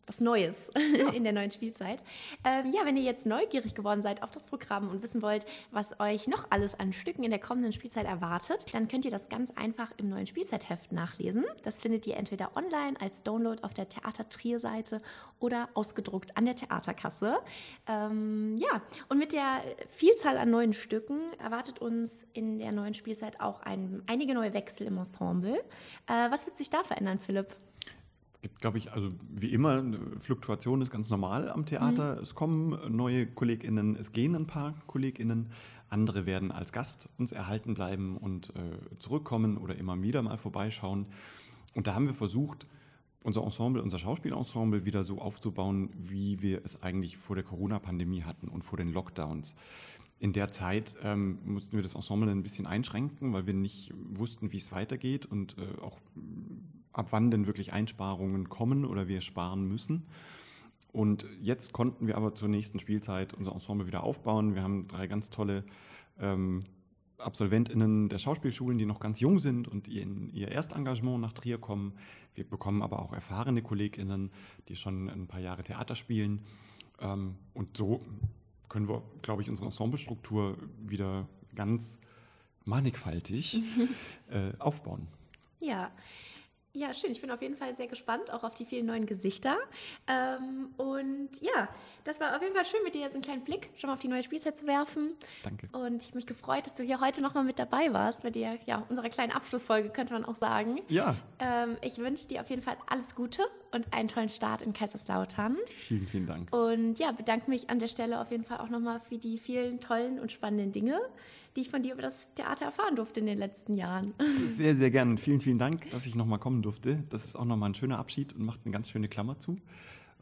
was 0.08 0.22
Neues 0.22 0.72
ja. 0.98 1.10
in 1.10 1.24
der 1.24 1.34
neuen 1.34 1.52
Spielzeit. 1.52 2.04
Ähm, 2.44 2.72
ja, 2.72 2.86
wenn 2.86 2.98
ihr 2.98 3.04
jetzt 3.04 3.26
neugierig 3.26 3.76
geworden 3.76 4.02
seid 4.02 4.24
auf 4.24 4.32
das 4.32 4.48
Programm 4.48 4.90
und 4.90 5.04
wissen 5.04 5.22
wollt, 5.22 5.46
was 5.72 6.00
euch 6.00 6.28
noch 6.28 6.48
alles 6.50 6.80
an 6.80 6.94
Stücken 6.94 7.24
in 7.24 7.30
der 7.30 7.40
kommenden 7.40 7.74
Spielzeit 7.74 8.06
erwartet, 8.06 8.66
dann 8.74 8.88
könnt 8.88 9.06
ihr 9.06 9.12
das 9.12 9.30
ganz 9.30 9.52
einfach 9.52 9.92
im 9.98 10.10
neuen 10.10 10.26
Spielzeitheft 10.26 10.92
nachlesen. 10.92 11.46
Das 11.64 11.80
findet 11.80 12.08
ihr 12.08 12.18
entweder 12.18 12.56
online 12.56 13.00
als 13.00 13.24
Download 13.24 13.62
auf 13.64 13.74
der 13.74 13.90
Theater 13.90 14.28
Trier 14.30 14.60
Seite 14.60 15.02
oder 15.40 15.70
ausgedruckt 15.74 16.36
an 16.38 16.46
der 16.46 16.56
Theaterkasse. 16.56 17.38
Ähm, 17.88 18.58
ja, 18.58 18.82
und 19.10 19.18
mit 19.18 19.34
der 19.34 19.62
Vielzahl 19.90 20.38
an 20.38 20.50
neuen 20.50 20.74
Stücken 20.74 21.20
erwartet 21.40 21.80
uns 21.80 22.26
in 22.34 22.60
der 22.60 22.72
neuen 22.72 22.94
Spielzeit 22.94 23.40
auch 23.40 23.62
ein, 23.62 24.02
einige 24.08 24.34
neue 24.34 24.54
Wechsel 24.54 24.88
im 24.88 24.98
Ensemble. 24.98 25.58
Äh, 26.08 26.32
was 26.32 26.46
wird 26.46 26.58
sich 26.58 26.70
da 26.70 26.84
verändern, 26.84 27.20
Philipp? 27.20 27.56
Es 28.38 28.42
gibt, 28.44 28.62
glaube 28.62 28.78
ich, 28.78 28.94
also 28.94 29.12
wie 29.30 29.52
immer, 29.52 29.84
Fluktuation 30.20 30.82
ist 30.82 30.92
ganz 30.92 31.10
normal 31.10 31.50
am 31.50 31.66
Theater. 31.66 32.16
Mhm. 32.16 32.22
Es 32.22 32.36
kommen 32.36 32.96
neue 32.96 33.26
KollegInnen, 33.26 33.96
es 33.96 34.12
gehen 34.12 34.36
ein 34.36 34.46
paar 34.46 34.76
KollegInnen. 34.86 35.48
Andere 35.90 36.26
werden 36.26 36.52
als 36.52 36.72
Gast 36.72 37.10
uns 37.18 37.32
erhalten 37.32 37.74
bleiben 37.74 38.18
und 38.18 38.50
äh, 38.56 39.00
zurückkommen 39.00 39.58
oder 39.58 39.76
immer 39.76 40.02
wieder 40.04 40.22
mal 40.22 40.38
vorbeischauen. 40.38 41.08
Und 41.74 41.88
da 41.88 41.96
haben 41.96 42.06
wir 42.06 42.14
versucht, 42.14 42.68
unser 43.24 43.44
Ensemble, 43.44 43.82
unser 43.82 43.98
Schauspielensemble 43.98 44.86
wieder 44.86 45.04
so 45.04 45.20
aufzubauen, 45.20 45.90
wie 45.98 46.42
wir 46.42 46.64
es 46.64 46.82
eigentlich 46.84 47.18
vor 47.18 47.36
der 47.36 47.44
Corona-Pandemie 47.44 48.24
hatten 48.24 48.48
und 48.50 48.64
vor 48.64 48.78
den 48.78 48.94
Lockdowns. 48.94 49.56
In 50.20 50.34
der 50.34 50.52
Zeit 50.52 50.96
ähm, 51.04 51.40
mussten 51.46 51.76
wir 51.76 51.84
das 51.84 51.96
Ensemble 51.96 52.32
ein 52.32 52.44
bisschen 52.44 52.66
einschränken, 52.66 53.34
weil 53.34 53.46
wir 53.46 53.54
nicht 53.54 53.94
wussten, 53.96 54.52
wie 54.52 54.58
es 54.58 54.72
weitergeht 54.72 55.26
und 55.26 55.56
äh, 55.58 55.82
auch 55.82 56.00
ab 56.98 57.08
wann 57.12 57.32
denn 57.32 57.48
wirklich 57.48 57.74
Einsparungen 57.74 58.50
kommen 58.50 58.86
oder 58.86 59.08
wir 59.08 59.22
sparen 59.22 59.68
müssen. 59.68 60.08
Und 60.94 61.28
jetzt 61.40 61.74
konnten 61.74 62.08
wir 62.08 62.18
aber 62.18 62.34
zur 62.34 62.48
nächsten 62.48 62.80
Spielzeit 62.80 63.34
unser 63.34 63.52
Ensemble 63.52 63.88
wieder 63.88 64.04
aufbauen. 64.04 64.56
Wir 64.56 64.64
haben 64.64 64.88
drei 64.88 65.08
ganz 65.08 65.30
tolle 65.30 65.64
ähm, 66.20 66.64
AbsolventInnen 67.20 68.10
der 68.10 68.20
Schauspielschulen, 68.20 68.78
die 68.78 68.86
noch 68.86 69.00
ganz 69.00 69.20
jung 69.20 69.40
sind 69.40 69.68
und 69.68 69.88
in 69.88 70.30
ihr 70.30 70.50
Erstengagement 70.50 71.20
nach 71.20 71.34
Trier 71.34 71.58
kommen. 71.58 71.94
Wir 72.36 72.48
bekommen 72.48 72.82
aber 72.82 73.02
auch 73.02 73.14
erfahrene 73.14 73.62
KollegInnen, 73.62 74.32
die 74.70 74.76
schon 74.76 75.10
ein 75.10 75.28
paar 75.28 75.40
Jahre 75.40 75.64
Theater 75.64 75.96
spielen. 75.96 76.46
Ähm, 77.00 77.36
und 77.54 77.78
so 77.78 78.02
können 78.70 78.88
wir, 78.88 79.04
glaube 79.22 79.42
ich, 79.42 79.50
unsere 79.50 79.68
Ensemblestruktur 79.68 80.58
wieder 80.80 81.28
ganz 81.56 82.00
mannigfaltig 82.66 83.62
äh, 84.30 84.52
aufbauen. 84.60 85.08
Ja, 85.60 85.92
ja, 86.78 86.94
schön. 86.94 87.12
Ich 87.12 87.22
bin 87.22 87.32
auf 87.32 87.42
jeden 87.42 87.56
Fall 87.56 87.76
sehr 87.76 87.88
gespannt, 87.88 88.32
auch 88.32 88.44
auf 88.44 88.54
die 88.54 88.66
vielen 88.66 88.86
neuen 88.86 89.06
Gesichter. 89.06 89.58
Ähm, 90.08 90.70
und 90.78 91.30
ja, 91.42 91.68
das 92.04 92.20
war 92.20 92.36
auf 92.36 92.42
jeden 92.42 92.54
Fall 92.54 92.66
schön, 92.66 92.80
mit 92.84 92.96
dir 92.96 93.02
jetzt 93.02 93.16
einen 93.16 93.24
kleinen 93.24 93.44
Blick 93.44 93.70
schon 93.76 93.88
mal 93.90 93.96
auf 93.96 94.00
die 94.00 94.08
neue 94.08 94.24
Spielzeit 94.24 94.56
zu 94.56 94.68
werfen. 94.68 95.12
Danke. 95.44 95.68
Und 95.72 96.04
ich 96.04 96.10
habe 96.10 96.18
mich 96.18 96.28
gefreut, 96.28 96.66
dass 96.68 96.76
du 96.76 96.84
hier 96.84 97.02
heute 97.02 97.22
nochmal 97.22 97.44
mit 97.44 97.58
dabei 97.60 97.92
warst, 97.94 98.24
bei 98.24 98.30
dir, 98.30 98.60
ja, 98.66 98.86
unserer 98.90 99.10
kleinen 99.10 99.32
Abschlussfolge, 99.32 99.90
könnte 99.90 100.14
man 100.14 100.24
auch 100.24 100.36
sagen. 100.36 100.82
Ja. 100.88 101.16
Ähm, 101.40 101.78
ich 101.82 101.98
wünsche 101.98 102.28
dir 102.28 102.42
auf 102.42 102.50
jeden 102.50 102.62
Fall 102.62 102.78
alles 102.88 103.16
Gute 103.16 103.44
und 103.72 103.92
einen 103.94 104.08
tollen 104.08 104.30
Start 104.30 104.62
in 104.62 104.74
Kaiserslautern. 104.74 105.58
Vielen, 105.68 106.08
vielen 106.08 106.26
Dank. 106.28 106.54
Und 106.54 107.00
ja, 107.00 107.12
bedanke 107.12 107.50
mich 107.50 107.70
an 107.70 107.80
der 107.80 107.88
Stelle 107.88 108.22
auf 108.22 108.32
jeden 108.32 108.44
Fall 108.44 108.60
auch 108.60 108.70
nochmal 108.70 109.00
für 109.00 109.18
die 109.18 109.38
vielen 109.38 109.80
tollen 109.80 110.20
und 110.20 110.32
spannenden 110.32 110.72
Dinge, 110.72 111.00
die 111.58 111.62
ich 111.62 111.70
von 111.72 111.82
dir 111.82 111.94
über 111.94 112.04
das 112.04 112.32
Theater 112.36 112.66
erfahren 112.66 112.96
durfte 112.96 113.20
in 113.20 113.26
den 113.26 113.40
letzten 113.40 113.74
Jahren. 113.74 114.14
Sehr, 114.56 114.76
sehr 114.76 114.92
gerne. 114.92 115.18
Vielen, 115.18 115.42
vielen 115.42 115.58
Dank, 115.58 115.90
dass 115.90 116.06
ich 116.06 116.16
nochmal 116.16 116.38
kommen 116.38 116.62
durfte. 116.62 117.04
Das 117.10 117.26
ist 117.26 117.36
auch 117.36 117.46
nochmal 117.46 117.72
ein 117.72 117.76
schöner 117.76 117.98
Abschied 117.98 118.34
und 118.34 118.46
macht 118.46 118.60
eine 118.64 118.72
ganz 118.72 118.92
schöne 118.92 119.08
Klammer 119.08 119.40
zu. 119.40 119.58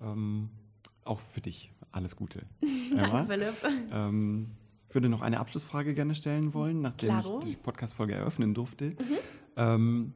Ähm, 0.02 0.50
auch 1.04 1.20
für 1.20 1.42
dich. 1.42 1.74
Alles 1.92 2.16
Gute. 2.16 2.40
Danke, 2.98 3.26
Philipp. 3.28 3.54
Ähm, 3.92 4.52
ich 4.88 4.96
würde 4.96 5.10
noch 5.10 5.22
eine 5.22 5.42
Abschlussfrage 5.42 5.94
gerne 5.94 6.16
stellen 6.16 6.54
wollen, 6.54 6.82
nachdem 6.82 7.10
Klaro. 7.10 7.40
ich 7.40 7.46
die 7.46 7.56
Podcast-Folge 7.58 8.14
eröffnen 8.14 8.54
durfte. 8.54 8.92
Mhm. 8.92 9.18
Ähm, 9.58 10.14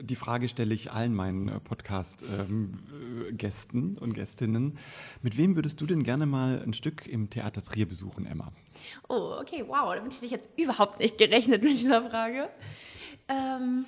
die 0.00 0.16
Frage 0.16 0.48
stelle 0.48 0.74
ich 0.74 0.90
allen 0.92 1.14
meinen 1.14 1.48
äh, 1.48 1.60
Podcast-Gästen 1.60 3.98
und 3.98 4.14
Gästinnen. 4.14 4.78
Mit 5.22 5.36
wem 5.36 5.54
würdest 5.56 5.80
du 5.80 5.86
denn 5.86 6.02
gerne 6.02 6.26
mal 6.26 6.60
ein 6.62 6.74
Stück 6.74 7.06
im 7.06 7.30
Theater 7.30 7.62
Trier 7.62 7.86
besuchen, 7.86 8.26
Emma? 8.26 8.50
Oh, 9.08 9.36
okay, 9.40 9.64
wow, 9.66 9.94
damit 9.94 10.14
hätte 10.14 10.26
ich 10.26 10.32
jetzt 10.32 10.50
überhaupt 10.58 11.00
nicht 11.00 11.18
gerechnet 11.18 11.62
mit 11.62 11.72
dieser 11.72 12.02
Frage. 12.02 12.50
Ähm, 13.28 13.86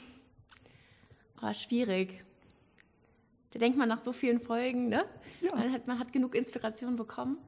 oh, 1.43 1.53
schwierig. 1.53 2.25
Da 3.51 3.59
denkt 3.59 3.77
man 3.79 3.89
nach 3.89 4.01
so 4.01 4.13
vielen 4.13 4.41
Folgen, 4.41 4.89
ne? 4.89 5.05
Ja. 5.41 5.55
Man, 5.55 5.73
hat, 5.73 5.87
man 5.87 5.99
hat 5.99 6.13
genug 6.13 6.35
Inspiration 6.35 6.97
bekommen. 6.97 7.39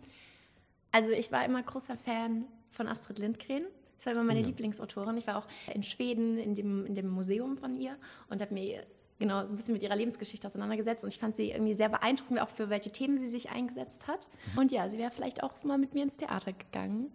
Also 0.93 1.11
ich 1.11 1.31
war 1.33 1.45
immer 1.45 1.63
großer 1.63 1.97
Fan 1.97 2.47
von 2.71 2.89
Astrid 2.89 3.19
Lindgren. 3.19 3.65
Das 3.99 4.07
war 4.07 4.13
immer 4.15 4.25
meine 4.25 4.41
Ja. 4.41 4.47
Lieblingsautorin. 4.47 5.17
Ich 5.19 5.27
war 5.27 5.37
auch 5.37 5.47
in 5.75 5.83
Schweden 5.83 6.39
in 6.39 6.55
dem, 6.55 6.87
in 6.87 6.95
dem 6.95 7.09
Museum 7.09 7.59
von 7.59 7.79
ihr 7.79 7.97
und 8.31 8.41
habe 8.41 8.55
mir 8.55 8.87
genau 9.19 9.45
so 9.45 9.53
ein 9.53 9.57
bisschen 9.57 9.75
mit 9.75 9.83
ihrer 9.83 9.97
Lebensgeschichte 9.97 10.47
auseinandergesetzt. 10.47 11.05
Und 11.05 11.13
ich 11.13 11.19
fand 11.19 11.35
sie 11.37 11.51
irgendwie 11.51 11.75
sehr 11.75 11.89
beeindruckend, 11.89 12.41
auch 12.41 12.49
für 12.49 12.71
welche 12.71 12.91
Themen 12.93 13.19
sie 13.19 13.29
sich 13.29 13.51
eingesetzt 13.51 14.07
hat. 14.07 14.29
Und 14.57 14.71
ja, 14.73 14.89
sie 14.89 14.99
wäre 14.99 15.11
vielleicht 15.11 15.43
auch 15.43 15.53
mal 15.65 15.79
mit 15.79 15.95
mir 15.95 16.05
ins 16.05 16.17
Theater 16.17 16.53
gegangen. 16.53 17.13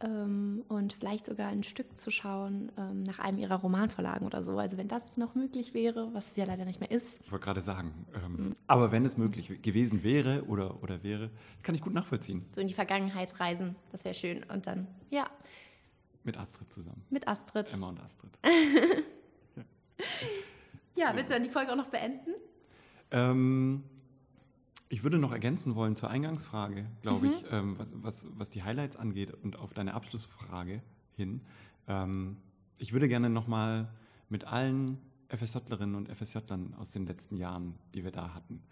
Ähm, 0.00 0.62
und 0.68 0.92
vielleicht 0.92 1.24
sogar 1.24 1.48
ein 1.48 1.62
Stück 1.62 1.98
zu 1.98 2.10
schauen 2.10 2.70
ähm, 2.76 3.02
nach 3.04 3.18
einem 3.18 3.38
ihrer 3.38 3.54
Romanvorlagen 3.54 4.26
oder 4.26 4.42
so. 4.42 4.58
Also 4.58 4.76
wenn 4.76 4.88
das 4.88 5.16
noch 5.16 5.34
möglich 5.34 5.72
wäre, 5.72 6.12
was 6.12 6.32
es 6.32 6.36
ja 6.36 6.44
leider 6.44 6.66
nicht 6.66 6.80
mehr 6.80 6.90
ist. 6.90 7.18
Ich 7.24 7.32
wollte 7.32 7.46
gerade 7.46 7.60
sagen, 7.62 7.94
ähm, 8.14 8.32
Mhm. 8.48 8.56
aber 8.66 8.92
wenn 8.92 9.06
es 9.06 9.16
möglich 9.16 9.62
gewesen 9.62 10.02
wäre 10.02 10.44
oder, 10.48 10.82
oder 10.82 11.02
wäre, 11.02 11.30
kann 11.62 11.74
ich 11.74 11.80
gut 11.80 11.94
nachvollziehen. 11.94 12.44
So 12.54 12.60
in 12.60 12.66
die 12.68 12.74
Vergangenheit 12.74 13.40
reisen, 13.40 13.74
das 13.90 14.04
wäre 14.04 14.14
schön. 14.14 14.42
Und 14.52 14.66
dann, 14.66 14.86
ja, 15.08 15.30
Mit 16.26 16.36
Astrid 16.36 16.70
zusammen. 16.72 17.02
mit 17.08 17.26
Astrid. 17.26 17.72
Emma 17.72 17.88
und 17.88 18.00
Astrid. 18.00 18.36
Ja, 20.94 21.14
willst 21.14 21.30
du 21.30 21.34
dann 21.34 21.42
die 21.42 21.50
Folge 21.50 21.72
auch 21.72 21.76
noch 21.76 21.88
beenden? 21.88 22.30
Ähm, 23.10 23.84
ich 24.88 25.02
würde 25.02 25.18
noch 25.18 25.30
ergänzen 25.32 25.74
wollen 25.74 25.94
zur 25.94 26.08
Eingangsfrage, 26.08 26.86
glaube 27.02 27.26
Mhm. 27.26 27.32
ich, 27.32 27.44
ähm, 27.52 27.78
was, 27.78 27.88
was, 27.92 28.26
was 28.38 28.50
die 28.50 28.62
Highlights 28.62 28.96
angeht 28.96 29.30
und 29.42 29.58
auf 29.58 29.74
deine 29.74 29.92
Abschlussfrage 29.94 30.82
hin. 31.14 31.42
Ähm, 31.86 32.38
ich 32.78 32.92
würde 32.94 33.08
gerne 33.08 33.28
nochmal 33.28 33.88
mit 34.30 34.44
allen 34.44 34.98
FSJlerinnen 35.28 35.94
und 35.96 36.08
FSJlern 36.08 36.74
aus 36.74 36.92
den 36.92 37.04
letzten 37.06 37.36
Jahren, 37.36 37.74
die 37.94 38.02
wir 38.04 38.10
da 38.12 38.32
hatten, 38.32 38.62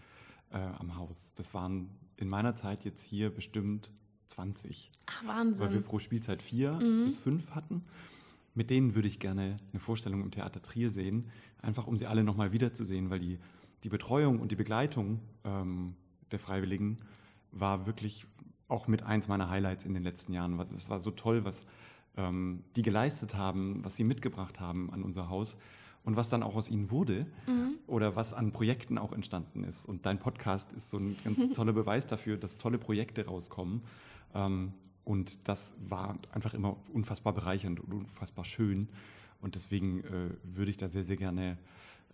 äh, 0.50 0.56
am 0.56 0.96
Haus. 0.96 1.34
Das 1.34 1.52
waren 1.52 1.90
in 2.16 2.28
meiner 2.28 2.54
Zeit 2.56 2.84
jetzt 2.84 3.02
hier 3.02 3.28
bestimmt 3.34 3.90
20, 4.26 4.90
Ach, 5.06 5.22
weil 5.26 5.54
wir 5.58 5.60
Wahnsinn. 5.60 5.82
pro 5.82 5.98
Spielzeit 5.98 6.42
vier 6.42 6.72
Mhm. 6.72 7.04
bis 7.04 7.18
fünf 7.18 7.50
hatten. 7.54 7.84
Mit 8.54 8.70
denen 8.70 8.94
würde 8.94 9.08
ich 9.08 9.18
gerne 9.18 9.50
eine 9.72 9.80
Vorstellung 9.80 10.22
im 10.22 10.30
Theater 10.30 10.62
Trier 10.62 10.90
sehen, 10.90 11.28
einfach 11.60 11.86
um 11.86 11.96
sie 11.96 12.06
alle 12.06 12.22
nochmal 12.24 12.52
wiederzusehen, 12.52 13.10
weil 13.10 13.18
die, 13.18 13.38
die 13.82 13.88
Betreuung 13.88 14.38
und 14.40 14.52
die 14.52 14.56
Begleitung 14.56 15.20
ähm, 15.44 15.94
der 16.30 16.38
Freiwilligen 16.38 16.98
war 17.50 17.86
wirklich 17.86 18.26
auch 18.68 18.86
mit 18.88 19.02
eins 19.02 19.28
meiner 19.28 19.50
Highlights 19.50 19.84
in 19.84 19.92
den 19.94 20.02
letzten 20.02 20.32
Jahren. 20.32 20.58
Es 20.74 20.88
war 20.88 21.00
so 21.00 21.10
toll, 21.10 21.44
was 21.44 21.66
ähm, 22.16 22.62
die 22.76 22.82
geleistet 22.82 23.34
haben, 23.34 23.84
was 23.84 23.96
sie 23.96 24.04
mitgebracht 24.04 24.60
haben 24.60 24.90
an 24.92 25.02
unser 25.02 25.28
Haus 25.28 25.56
und 26.04 26.16
was 26.16 26.28
dann 26.28 26.42
auch 26.44 26.54
aus 26.54 26.70
ihnen 26.70 26.90
wurde 26.90 27.26
Mhm. 27.48 27.74
oder 27.88 28.14
was 28.14 28.32
an 28.32 28.52
Projekten 28.52 28.98
auch 28.98 29.12
entstanden 29.12 29.64
ist. 29.64 29.86
Und 29.86 30.06
dein 30.06 30.18
Podcast 30.20 30.72
ist 30.72 30.90
so 30.90 30.98
ein 30.98 31.16
ganz 31.24 31.38
toller 31.54 31.72
Beweis 31.72 32.06
dafür, 32.06 32.36
dass 32.36 32.56
tolle 32.56 32.78
Projekte 32.78 33.26
rauskommen. 33.26 33.82
Ähm, 34.34 34.72
und 35.04 35.48
das 35.48 35.74
war 35.78 36.18
einfach 36.32 36.54
immer 36.54 36.76
unfassbar 36.92 37.32
bereichernd 37.32 37.80
und 37.80 37.92
unfassbar 37.92 38.44
schön. 38.44 38.88
Und 39.40 39.54
deswegen 39.54 40.02
äh, 40.04 40.30
würde 40.42 40.70
ich 40.70 40.76
da 40.76 40.88
sehr, 40.88 41.04
sehr 41.04 41.16
gerne 41.16 41.58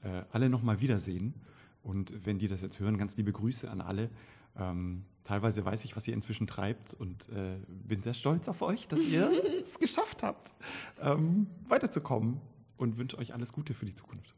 äh, 0.02 0.22
alle 0.33 0.48
nochmal 0.48 0.80
wiedersehen. 0.80 1.35
Und 1.83 2.26
wenn 2.26 2.38
die 2.38 2.48
das 2.48 2.62
jetzt 2.62 2.80
hören, 2.80 2.98
ganz 2.98 3.16
liebe 3.16 3.33
Grüße 3.33 3.70
an 3.70 3.80
alle. 3.80 4.11
Ähm, 4.59 5.04
teilweise 5.22 5.64
weiß 5.64 5.85
ich, 5.85 5.94
was 5.94 6.09
ihr 6.09 6.14
inzwischen 6.14 6.46
treibt 6.46 6.94
und 6.94 7.28
äh, 7.28 7.59
bin 7.68 8.02
sehr 8.02 8.14
stolz 8.14 8.48
auf 8.48 8.62
euch, 8.62 8.88
dass 8.88 9.00
ihr 9.00 9.30
es 9.62 9.78
geschafft 9.78 10.22
habt, 10.22 10.54
ähm, 11.00 11.46
weiterzukommen 11.68 12.40
und 12.76 12.98
wünsche 12.98 13.16
euch 13.18 13.33
alles 13.33 13.52
Gute 13.52 13.74
für 13.74 13.87
die 13.87 13.94
Zukunft. 13.94 14.35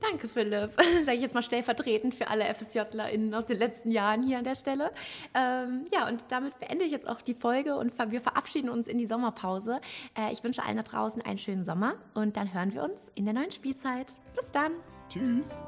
Danke, 0.00 0.28
Philipp. 0.28 0.72
Sage 1.02 1.16
ich 1.16 1.22
jetzt 1.22 1.34
mal 1.34 1.42
stellvertretend 1.42 2.14
für 2.14 2.28
alle 2.28 2.44
FSJlerInnen 2.54 3.34
aus 3.34 3.46
den 3.46 3.58
letzten 3.58 3.90
Jahren 3.90 4.22
hier 4.22 4.38
an 4.38 4.44
der 4.44 4.54
Stelle. 4.54 4.92
Ähm, 5.34 5.86
ja, 5.92 6.06
und 6.06 6.24
damit 6.28 6.58
beende 6.58 6.84
ich 6.84 6.92
jetzt 6.92 7.08
auch 7.08 7.20
die 7.20 7.34
Folge 7.34 7.76
und 7.76 7.92
wir 8.10 8.20
verabschieden 8.20 8.70
uns 8.70 8.86
in 8.86 8.98
die 8.98 9.06
Sommerpause. 9.06 9.80
Äh, 10.16 10.32
ich 10.32 10.44
wünsche 10.44 10.64
allen 10.64 10.76
da 10.76 10.82
draußen 10.82 11.22
einen 11.22 11.38
schönen 11.38 11.64
Sommer 11.64 11.96
und 12.14 12.36
dann 12.36 12.52
hören 12.54 12.72
wir 12.74 12.84
uns 12.84 13.10
in 13.14 13.24
der 13.24 13.34
neuen 13.34 13.50
Spielzeit. 13.50 14.16
Bis 14.36 14.52
dann. 14.52 14.72
Tschüss. 15.08 15.60